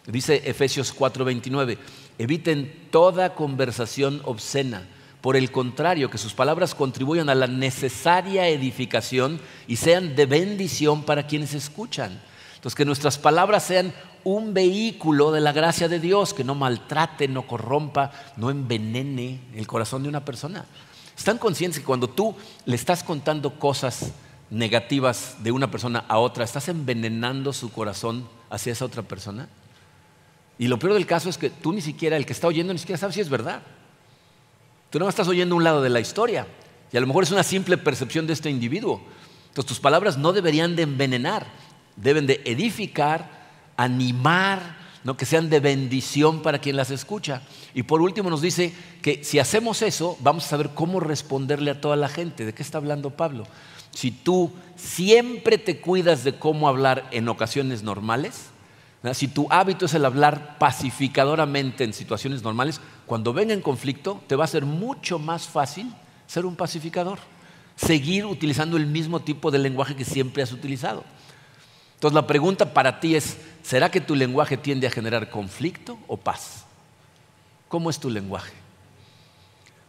[0.06, 1.78] Dice Efesios 4:29,
[2.18, 4.88] eviten toda conversación obscena.
[5.28, 11.04] Por el contrario, que sus palabras contribuyan a la necesaria edificación y sean de bendición
[11.04, 12.22] para quienes escuchan.
[12.56, 17.28] Entonces, que nuestras palabras sean un vehículo de la gracia de Dios, que no maltrate,
[17.28, 20.64] no corrompa, no envenene el corazón de una persona.
[21.18, 24.14] ¿Están conscientes que cuando tú le estás contando cosas
[24.50, 29.50] negativas de una persona a otra, estás envenenando su corazón hacia esa otra persona?
[30.58, 32.80] Y lo peor del caso es que tú ni siquiera, el que está oyendo, ni
[32.80, 33.62] siquiera sabes si es verdad.
[34.90, 36.48] Tú no estás oyendo un lado de la historia
[36.92, 39.02] y a lo mejor es una simple percepción de este individuo.
[39.50, 41.46] Entonces tus palabras no deberían de envenenar,
[41.96, 43.30] deben de edificar,
[43.76, 44.78] animar,
[45.16, 47.44] que sean de bendición para quien las escucha.
[47.74, 51.80] Y por último nos dice que si hacemos eso, vamos a saber cómo responderle a
[51.80, 52.46] toda la gente.
[52.46, 53.46] ¿De qué está hablando Pablo?
[53.92, 58.48] Si tú siempre te cuidas de cómo hablar en ocasiones normales,
[59.14, 64.36] si tu hábito es el hablar pacificadoramente en situaciones normales, cuando venga en conflicto te
[64.36, 65.92] va a ser mucho más fácil
[66.28, 67.20] ser un pacificador,
[67.78, 71.06] seguir utilizando el mismo tipo de lenguaje que siempre has utilizado.
[71.96, 76.18] Entonces la pregunta para ti es, ¿será que tu lenguaje tiende a generar conflicto o
[76.18, 76.66] paz?
[77.70, 78.54] ¿Cómo es tu lenguaje?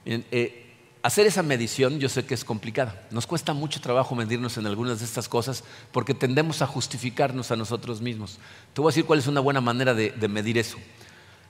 [0.04, 3.06] Eh, hacer esa medición yo sé que es complicada.
[3.10, 7.56] Nos cuesta mucho trabajo medirnos en algunas de estas cosas porque tendemos a justificarnos a
[7.56, 8.38] nosotros mismos.
[8.72, 10.78] Te voy a decir cuál es una buena manera de, de medir eso.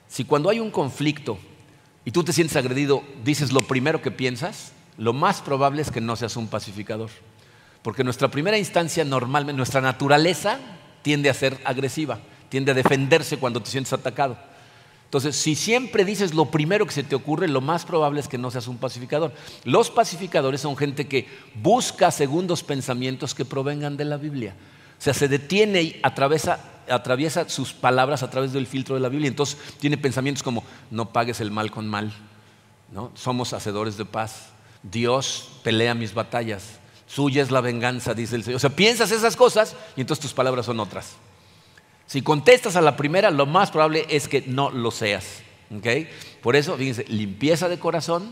[0.07, 1.37] Si cuando hay un conflicto
[2.09, 6.01] y tú te sientes agredido, dices lo primero que piensas, lo más probable es que
[6.01, 7.11] no seas un pacificador.
[7.83, 10.57] Porque nuestra primera instancia normalmente, nuestra naturaleza
[11.03, 12.17] tiende a ser agresiva,
[12.49, 14.39] tiende a defenderse cuando te sientes atacado.
[15.05, 18.39] Entonces, si siempre dices lo primero que se te ocurre, lo más probable es que
[18.39, 19.31] no seas un pacificador.
[19.63, 21.27] Los pacificadores son gente que
[21.61, 24.55] busca segundos pensamientos que provengan de la Biblia.
[24.99, 26.59] O sea, se detiene y atraviesa,
[27.47, 29.29] sus palabras a través del filtro de la Biblia.
[29.29, 32.11] Entonces, tiene pensamientos como, no pagues el mal con mal,
[32.91, 33.11] ¿no?
[33.15, 34.49] somos hacedores de paz,
[34.83, 38.57] Dios pelea mis batallas, suya es la venganza, dice el Señor.
[38.57, 41.15] O sea, piensas esas cosas y entonces tus palabras son otras.
[42.05, 45.43] Si contestas a la primera, lo más probable es que no lo seas.
[46.41, 48.31] Por eso, fíjense, limpieza de corazón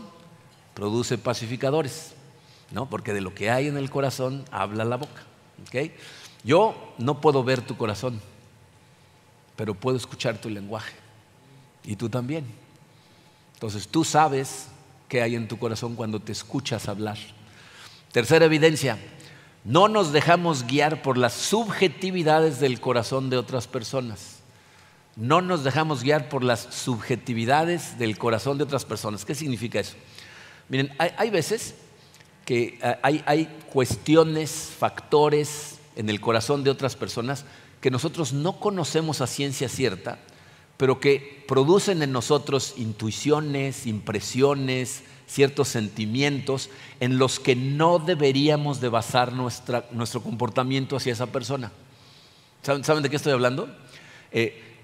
[0.74, 2.12] produce pacificadores,
[2.72, 2.90] ¿no?
[2.90, 5.22] porque de lo que hay en el corazón habla la boca.
[6.48, 8.22] Yo no puedo ver tu corazón,
[9.54, 10.94] pero puedo escuchar tu lenguaje.
[11.84, 12.46] Y tú también.
[13.52, 14.68] Entonces tú sabes
[15.10, 17.18] qué hay en tu corazón cuando te escuchas hablar.
[18.12, 18.96] Tercera evidencia,
[19.62, 24.38] no nos dejamos guiar por las subjetividades del corazón de otras personas.
[25.16, 29.26] No nos dejamos guiar por las subjetividades del corazón de otras personas.
[29.26, 29.96] ¿Qué significa eso?
[30.70, 31.74] Miren, hay, veces
[32.46, 37.44] que eh, hay, hay cuestiones, factores en el corazón de otras personas
[37.82, 40.18] que nosotros no conocemos a ciencia cierta,
[40.76, 46.70] pero que producen en nosotros intuiciones, impresiones, ciertos sentimientos
[47.00, 51.72] en los que no deberíamos de basar nuestro comportamiento hacia esa persona.
[52.62, 53.68] ¿Saben, de qué estoy hablando?
[54.30, 54.78] Eh,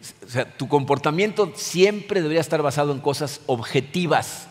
[0.58, 4.48] tu comportamiento siempre debería estar basado en cosas objetivas,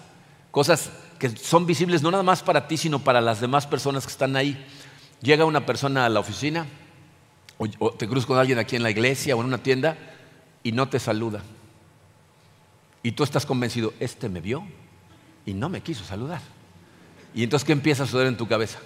[0.52, 4.12] cosas que son visibles no nada más para ti, sino para las demás personas que
[4.12, 4.66] están ahí.
[5.24, 6.68] Llega una persona a la oficina,
[7.58, 9.98] o te cruzas con alguien aquí en la iglesia o en una tienda,
[10.64, 11.42] y no te saluda.
[13.04, 14.66] Y tú estás convencido, este me vio,
[15.46, 16.42] y no me quiso saludar.
[17.34, 18.80] Y entonces, ¿qué empieza a suceder en tu cabeza?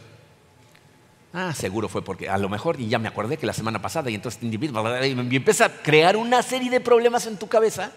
[1.33, 4.11] Ah, seguro fue porque a lo mejor, y ya me acordé que la semana pasada,
[4.11, 7.91] y entonces y empieza a crear una serie de problemas en tu cabeza.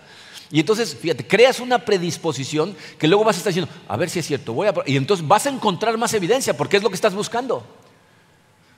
[0.50, 4.18] Y entonces, fíjate, creas una predisposición que luego vas a estar diciendo, a ver si
[4.18, 4.74] es cierto, voy a...
[4.86, 7.64] Y entonces vas a encontrar más evidencia, porque es lo que estás buscando.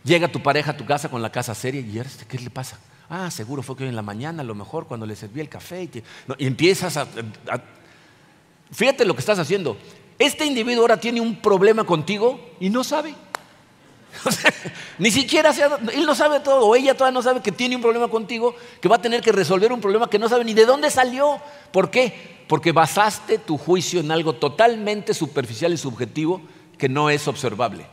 [0.04, 2.78] Llega tu pareja a tu casa con la casa seria y este, ¿qué le pasa?
[3.08, 5.48] Ah, seguro fue que hoy en la mañana, a lo mejor cuando le serví el
[5.48, 5.82] café.
[5.84, 6.02] Y,
[6.38, 7.06] empiezas a
[8.72, 9.76] Fíjate lo que estás haciendo.
[10.18, 13.14] Este individuo ahora tiene un problema contigo y no sabe.
[14.98, 15.52] ni siquiera
[15.94, 18.88] él no sabe todo, o ella todavía no sabe que tiene un problema contigo, que
[18.88, 21.40] va a tener que resolver un problema que no sabe ni de dónde salió.
[21.70, 22.44] ¿Por qué?
[22.48, 26.40] Porque basaste tu juicio en algo totalmente superficial y subjetivo
[26.78, 27.86] que no es observable.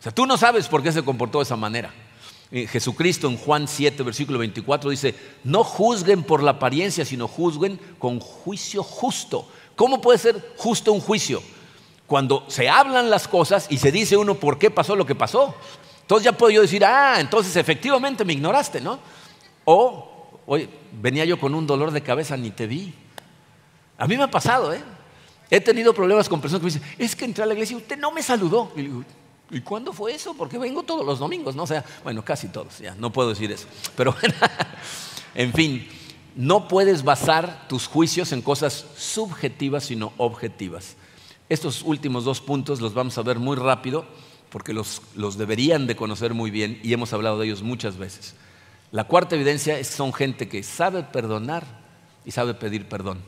[0.00, 1.92] O sea, tú no sabes por qué se comportó de esa manera.
[2.50, 8.18] Jesucristo en Juan 7, versículo 24 dice, no juzguen por la apariencia, sino juzguen con
[8.18, 9.46] juicio justo.
[9.76, 11.42] ¿Cómo puede ser justo un juicio?
[12.06, 15.54] Cuando se hablan las cosas y se dice uno por qué pasó lo que pasó.
[16.00, 18.98] Entonces ya puedo yo decir, ah, entonces efectivamente me ignoraste, ¿no?
[19.64, 20.68] O, oye,
[21.00, 22.92] venía yo con un dolor de cabeza, ni te vi.
[23.96, 24.82] A mí me ha pasado, ¿eh?
[25.50, 27.76] He tenido problemas con personas que me dicen, es que entré a la iglesia y
[27.76, 28.72] usted no me saludó.
[28.74, 29.04] Y digo,
[29.50, 30.34] ¿y cuándo fue eso?
[30.34, 31.66] Porque vengo todos los domingos, ¿no?
[31.66, 33.66] Sea, bueno, casi todos, ya, no puedo decir eso.
[33.96, 34.14] Pero,
[35.34, 35.88] en fin,
[36.36, 40.96] no puedes basar tus juicios en cosas subjetivas, sino objetivas.
[41.48, 44.06] Estos últimos dos puntos los vamos a ver muy rápido
[44.50, 45.02] porque los,
[45.38, 48.34] deberían de conocer muy bien y hemos hablado de ellos muchas veces.
[48.92, 51.64] La cuarta evidencia es que son gente que sabe perdonar
[52.24, 53.18] y sabe pedir perdón.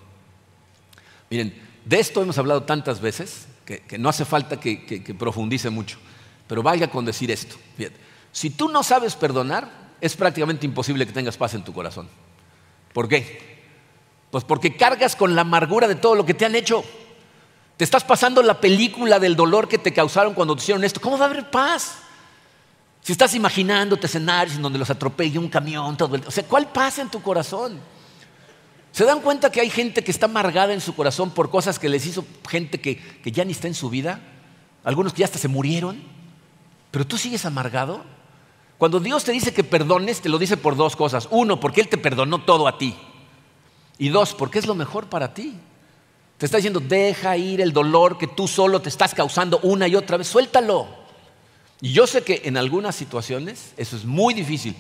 [1.31, 1.55] Miren,
[1.85, 5.99] de esto hemos hablado tantas veces que, no hace falta que, profundice mucho,
[6.53, 7.57] pero valga con decir esto.
[8.31, 9.71] si tú no sabes perdonar,
[10.03, 12.11] es prácticamente imposible que tengas paz en tu corazón.
[12.93, 13.63] ¿Por qué?
[14.31, 16.85] Pues porque cargas con la amargura de todo lo que te han hecho.
[17.79, 21.01] Te estás pasando la película del dolor que te causaron cuando te hicieron esto.
[21.01, 22.01] ¿Cómo va a haber paz?
[23.01, 26.27] Si estás imaginándote escenarios en donde los atropella un camión, todo el...
[26.27, 27.81] O sea, ¿cuál paz en tu corazón?
[28.91, 31.89] ¿Se dan cuenta que hay gente que está amargada en su corazón por cosas que
[31.89, 34.21] les hizo gente que, que ya ni está en su vida?
[34.85, 36.22] Algunos que ya hasta se murieron.
[36.93, 38.05] Pero tú sigues amargado.
[38.79, 41.27] Cuando Dios te dice que perdones, te lo dice por dos cosas.
[41.33, 42.95] Uno, porque Él te perdonó todo a ti.
[43.99, 45.57] Y dos, porque es lo mejor para ti.
[46.39, 49.97] Te está diciendo, deja ir el dolor que tú solo te estás causando una y
[49.97, 50.87] otra vez, suéltalo.
[51.81, 54.77] Y yo sé que en algunas situaciones eso es muy difícil.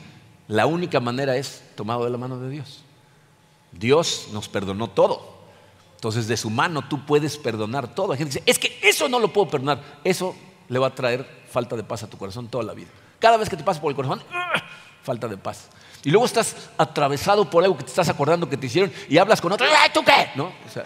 [0.48, 2.82] La única manera es tomado de la mano de Dios.
[3.70, 5.32] Dios nos perdonó todo.
[5.94, 8.12] Entonces de su mano tú puedes perdonar todo.
[8.12, 10.00] Hay gente dice, es que eso no lo puedo perdonar.
[10.04, 10.34] Eso
[10.68, 12.88] le va a traer falta de paz a tu corazón toda la vida.
[13.18, 14.62] Cada vez que te pasa por el corazón, ¡ah!
[15.02, 15.68] falta de paz.
[16.04, 19.40] Y luego estás atravesado por algo que te estás acordando que te hicieron y hablas
[19.40, 20.30] con otro, ¡ay, tú qué!
[20.34, 20.46] ¿No?
[20.46, 20.84] O sea,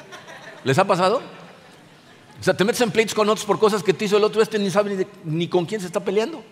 [0.66, 1.22] ¿Les ha pasado?
[2.40, 4.42] O sea, te metes en pleitos con otros por cosas que te hizo el otro,
[4.42, 6.42] este ni sabe ni, con quién se está peleando.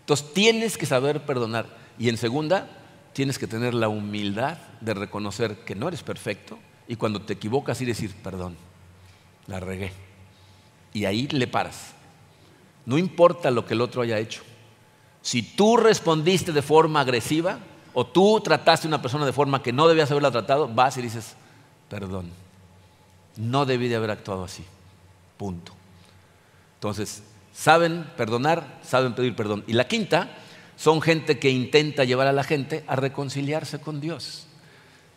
[0.00, 1.66] Entonces tienes que saber perdonar.
[1.98, 2.68] Y en segunda,
[3.14, 7.80] tienes que tener la humildad de reconocer que no eres perfecto y cuando te equivocas
[7.80, 8.58] y decir, perdón,
[9.46, 9.92] la regué.
[10.92, 11.94] Y ahí le paras.
[12.86, 14.42] No importa lo que el otro haya hecho.
[15.20, 17.58] Si tú respondiste de forma agresiva
[17.92, 21.02] o tú trataste a una persona de forma que no debías haberla tratado, vas y
[21.02, 21.34] dices,
[21.88, 22.30] perdón,
[23.36, 24.64] no debí de haber actuado así.
[25.36, 25.72] Punto.
[26.74, 29.64] Entonces, saben perdonar, saben pedir perdón.
[29.66, 30.30] Y la quinta,
[30.76, 34.46] son gente que intenta llevar a la gente a reconciliarse con Dios.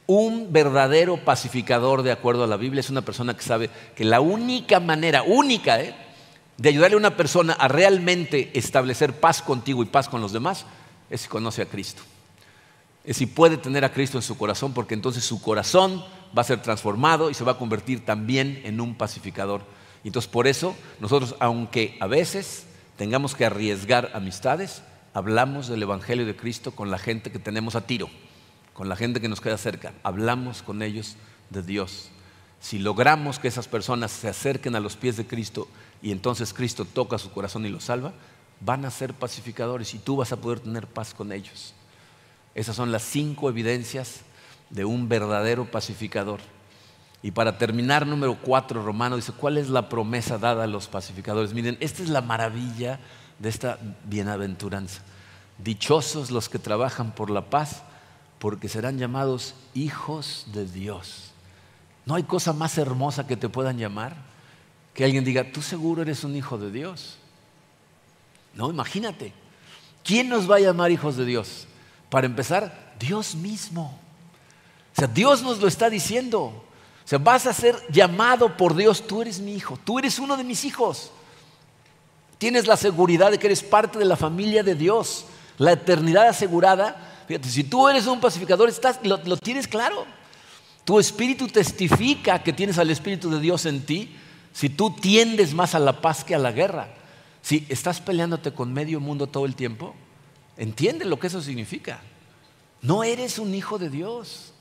[0.07, 4.21] Un verdadero pacificador, de acuerdo a la Biblia, es una persona que sabe que la
[4.21, 5.93] única manera, única, ¿eh?
[6.59, 10.65] De ayudarle a una persona a realmente establecer paz contigo y paz con los demás
[11.09, 12.03] es si conoce a Cristo.
[13.03, 16.03] Es si puede tener a Cristo en su corazón, porque entonces su corazón
[16.37, 19.63] va a ser transformado y se va a convertir también en un pacificador.
[20.03, 22.65] Y entonces por eso nosotros, aunque a veces
[22.97, 24.83] tengamos que arriesgar amistades,
[25.13, 28.09] hablamos del Evangelio de Cristo con la gente que tenemos a tiro
[28.79, 31.17] con la gente que nos queda cerca, hablamos con ellos
[31.49, 32.11] de Dios.
[32.61, 35.67] Si logramos que esas personas se acerquen a los pies de Cristo
[36.01, 38.13] y entonces Cristo toca su corazón y los salva,
[38.61, 41.73] van a ser pacificadores y tú vas a poder tener paz con ellos.
[42.55, 44.21] Esas son las cinco evidencias
[44.69, 46.39] de un verdadero pacificador.
[47.21, 51.53] Y para terminar, número cuatro, Romano dice, ¿cuál es la promesa dada a los pacificadores?
[51.53, 52.99] Miren, esta es la maravilla
[53.39, 55.01] de esta bienaventuranza.
[55.57, 57.83] Dichosos los que trabajan por la paz,
[58.39, 61.31] porque serán llamados hijos de Dios.
[62.05, 64.28] No hay cosa más hermosa que te puedan llamar
[64.93, 67.17] que alguien diga, tú seguro eres un hijo de Dios.
[68.53, 69.33] No, imagínate.
[70.03, 71.67] ¿Quién nos va a llamar hijos de Dios?
[72.09, 73.99] Para empezar, Dios mismo.
[74.93, 76.41] O sea, Dios nos lo está diciendo.
[76.41, 80.35] O sea, vas a ser llamado por Dios, tú eres mi hijo, tú eres uno
[80.35, 81.11] de mis hijos.
[82.37, 85.25] Tienes la seguridad de que eres parte de la familia de Dios,
[85.57, 88.73] la eternidad asegurada Fíjate, si tú eres un pacificador,
[89.03, 90.07] lo tienes claro.
[90.83, 94.17] Tu espíritu testifica que tienes al Espíritu de Dios en ti
[94.53, 96.89] si tú tiendes más a la paz que a la guerra.
[97.41, 99.95] Si estás peleándote con medio mundo todo el tiempo,
[100.57, 102.01] entiende lo que eso significa.
[102.81, 104.53] No eres un hijo de Dios.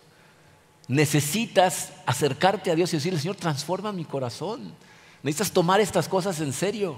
[0.87, 4.73] Necesitas acercarte a Dios y decirle, Señor, transforma mi corazón.
[5.23, 6.97] Necesitas tomar estas cosas en serio.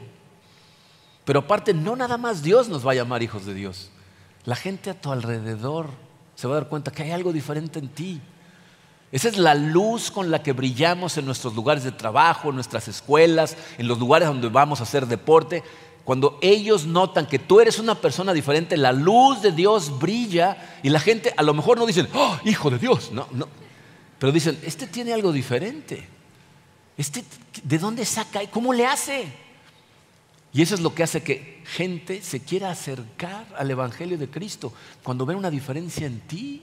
[1.25, 3.91] Pero aparte, no nada más Dios nos va a llamar hijos de Dios
[4.45, 5.89] la gente a tu alrededor
[6.35, 8.21] se va a dar cuenta que hay algo diferente en ti.
[9.13, 12.87] Esa es la luz con la que brillamos en nuestros lugares de trabajo, en nuestras
[12.87, 15.65] escuelas, en los lugares donde vamos a hacer deporte.
[16.05, 20.91] Cuando ellos notan que tú eres una persona diferente, la luz de Dios brilla y
[20.91, 23.49] la gente a lo mejor no dicen, oh, hijo de Dios, no, no.
[24.19, 26.07] Pero dicen, este tiene algo diferente.
[26.97, 27.25] Este,
[27.65, 28.41] ¿De dónde saca?
[28.51, 29.27] ¿Cómo le hace?
[30.53, 34.73] Y eso es lo que hace que gente se quiera acercar al Evangelio de Cristo
[35.03, 36.63] cuando ven una diferencia en ti.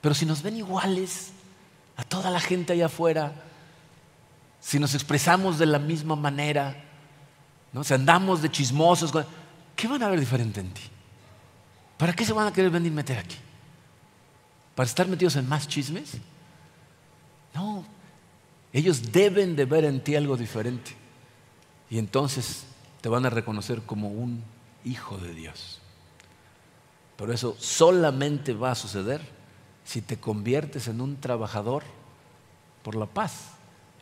[0.00, 1.30] Pero si nos ven iguales
[1.96, 3.32] a toda la gente allá afuera,
[4.60, 6.76] si nos expresamos de la misma manera,
[7.72, 7.84] ¿no?
[7.84, 9.12] si andamos de chismosos,
[9.76, 10.82] ¿qué van a ver diferente en ti?
[11.96, 13.36] ¿Para qué se van a querer venir meter aquí?
[14.74, 16.12] ¿Para estar metidos en más chismes?
[17.54, 17.84] No,
[18.72, 20.92] ellos deben de ver en ti algo diferente.
[21.90, 22.64] Y entonces
[23.00, 24.42] te van a reconocer como un
[24.84, 25.80] hijo de Dios.
[27.16, 29.20] Pero eso solamente va a suceder
[29.84, 31.82] si te conviertes en un trabajador
[32.82, 33.52] por la paz,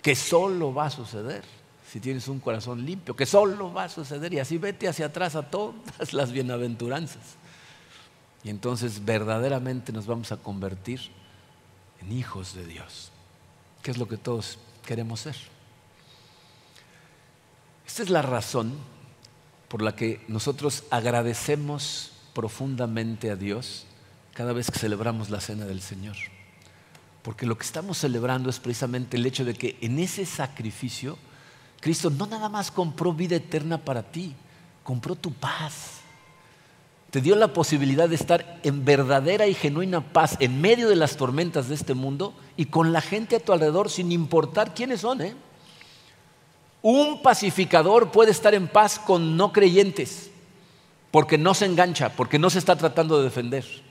[0.02, 1.44] que solo va a suceder
[1.90, 5.34] si tienes un corazón limpio, que solo va a suceder y así vete hacia atrás
[5.36, 7.36] a todas las bienaventuranzas.
[8.44, 11.00] Y entonces verdaderamente nos vamos a convertir
[12.02, 13.10] en hijos de Dios,
[13.82, 15.36] que es lo que todos queremos ser.
[17.86, 18.74] Esta es la razón
[19.68, 23.86] por la que nosotros agradecemos profundamente a Dios
[24.38, 26.14] cada vez que celebramos la cena del Señor.
[27.22, 31.18] Porque lo que estamos celebrando es precisamente el hecho de que en ese sacrificio
[31.80, 34.36] Cristo no nada más compró vida eterna para ti,
[34.84, 36.02] compró tu paz.
[37.10, 41.16] Te dio la posibilidad de estar en verdadera y genuina paz en medio de las
[41.16, 45.20] tormentas de este mundo y con la gente a tu alrededor sin importar quiénes son.
[45.20, 45.34] ¿eh?
[46.80, 50.30] Un pacificador puede estar en paz con no creyentes
[51.10, 53.87] porque no se engancha, porque no se está tratando de defender.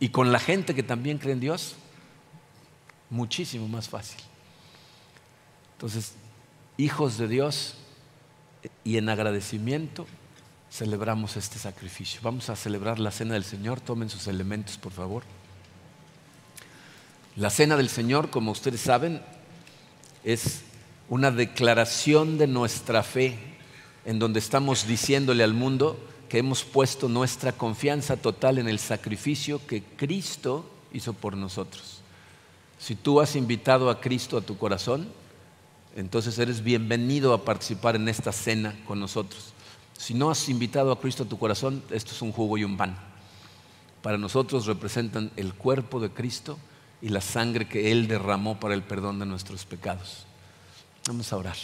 [0.00, 1.76] Y con la gente que también cree en Dios,
[3.10, 4.20] muchísimo más fácil.
[5.74, 6.14] Entonces,
[6.76, 7.76] hijos de Dios
[8.82, 10.06] y en agradecimiento
[10.70, 12.20] celebramos este sacrificio.
[12.22, 13.80] Vamos a celebrar la cena del Señor.
[13.80, 15.22] Tomen sus elementos, por favor.
[17.36, 19.22] La cena del Señor, como ustedes saben,
[20.24, 20.62] es
[21.08, 23.38] una declaración de nuestra fe
[24.04, 25.98] en donde estamos diciéndole al mundo
[26.34, 32.00] que hemos puesto nuestra confianza total en el sacrificio que Cristo hizo por nosotros.
[32.76, 35.06] Si tú has invitado a Cristo a tu corazón,
[35.94, 39.52] entonces eres bienvenido a participar en esta cena con nosotros.
[39.96, 42.76] Si no has invitado a Cristo a tu corazón, esto es un jugo y un
[42.76, 42.98] pan.
[44.02, 46.58] Para nosotros representan el cuerpo de Cristo
[47.00, 50.26] y la sangre que Él derramó para el perdón de nuestros pecados.
[51.06, 51.56] Vamos a orar.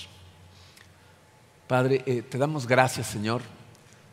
[1.67, 3.43] Padre, eh, te damos gracias, Señor,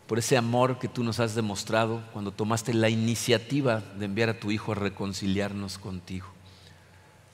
[0.07, 4.39] por ese amor que tú nos has demostrado cuando tomaste la iniciativa de enviar a
[4.39, 6.27] tu Hijo a reconciliarnos contigo.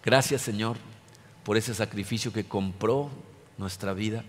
[0.04, 0.78] Gracias, Señor,
[1.44, 3.12] por ese sacrificio que compró
[3.60, 4.24] nuestra vida,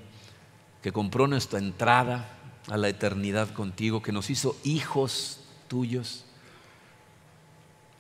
[0.83, 2.29] que compró nuestra entrada
[2.69, 6.25] a la eternidad contigo, que nos hizo hijos tuyos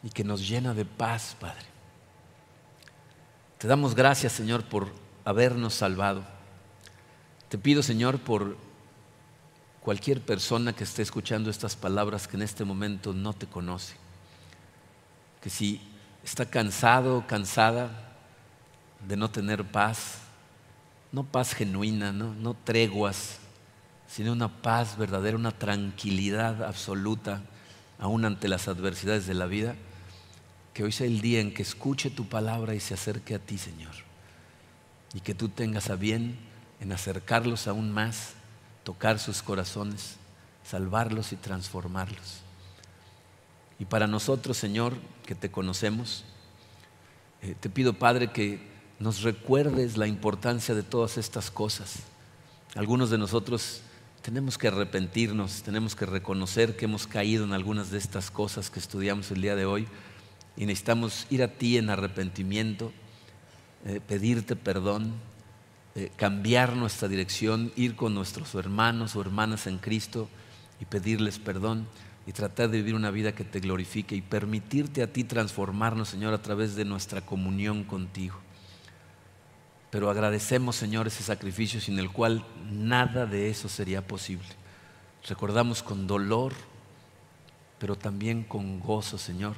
[0.02, 1.64] y que nos llena de paz, Padre.
[3.58, 4.92] Te damos gracias, Señor, por
[5.24, 6.22] habernos salvado.
[7.48, 8.58] Te pido, Señor, por
[9.84, 13.94] cualquier persona que esté escuchando estas palabras que en este momento no te conoce,
[15.42, 15.78] que si
[16.24, 18.16] está cansado o cansada
[19.06, 20.20] de no tener paz,
[21.12, 23.40] no paz genuina, no, no treguas,
[24.08, 27.42] sino una paz verdadera, una tranquilidad absoluta,
[27.98, 29.76] aún ante las adversidades de la vida,
[30.72, 33.58] que hoy sea el día en que escuche tu palabra y se acerque a ti,
[33.58, 33.92] Señor,
[35.12, 36.38] y que tú tengas a bien
[36.80, 38.33] en acercarlos aún más,
[38.84, 40.16] tocar sus corazones,
[40.62, 42.40] salvarlos y transformarlos.
[43.78, 44.94] Y para nosotros, Señor,
[45.26, 46.24] que te conocemos,
[47.42, 51.96] eh, te pido, Padre, que nos recuerdes la importancia de todas estas cosas.
[52.76, 53.80] Algunos de nosotros
[54.22, 58.78] tenemos que arrepentirnos, tenemos que reconocer que hemos caído en algunas de estas cosas que
[58.78, 59.86] estudiamos el día de hoy
[60.56, 62.92] y necesitamos ir a ti en arrepentimiento,
[63.84, 65.12] eh, pedirte perdón,
[65.96, 70.28] eh, cambiar nuestra dirección, ir con nuestros hermanos o hermanas en Cristo
[70.80, 71.86] y pedirles perdón
[72.26, 76.34] y tratar de vivir una vida que te glorifique y permitirte a ti transformarnos, Señor,
[76.34, 78.36] a través de nuestra comunión contigo.
[79.90, 84.48] Pero agradecemos, Señor, ese sacrificio sin el cual nada de eso sería posible.
[85.28, 86.52] Recordamos con dolor,
[87.78, 89.54] pero también con gozo, Señor,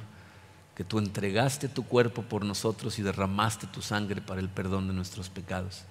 [0.75, 4.93] que tú entregaste tu cuerpo por nosotros y derramaste tu sangre para el perdón de
[4.93, 5.85] nuestros pecados.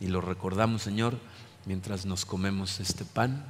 [0.00, 1.18] Y lo recordamos, Señor,
[1.66, 3.44] mientras nos comemos este pan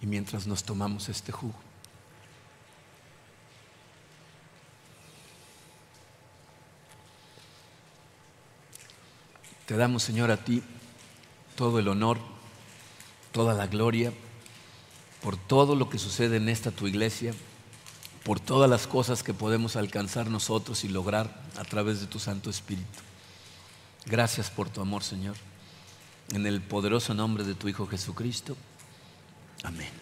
[0.00, 1.54] y mientras nos tomamos este jugo.
[9.66, 10.62] Te damos, Señor, a ti
[11.62, 12.18] todo el honor,
[13.30, 14.12] toda la gloria,
[15.22, 17.34] por todo lo que sucede en esta tu iglesia,
[18.24, 22.50] por todas las cosas que podemos alcanzar nosotros y lograr a través de tu Santo
[22.50, 22.98] Espíritu.
[24.06, 25.36] Gracias por tu amor, Señor.
[26.32, 28.56] En el poderoso nombre de tu Hijo Jesucristo.
[29.62, 30.01] Amén.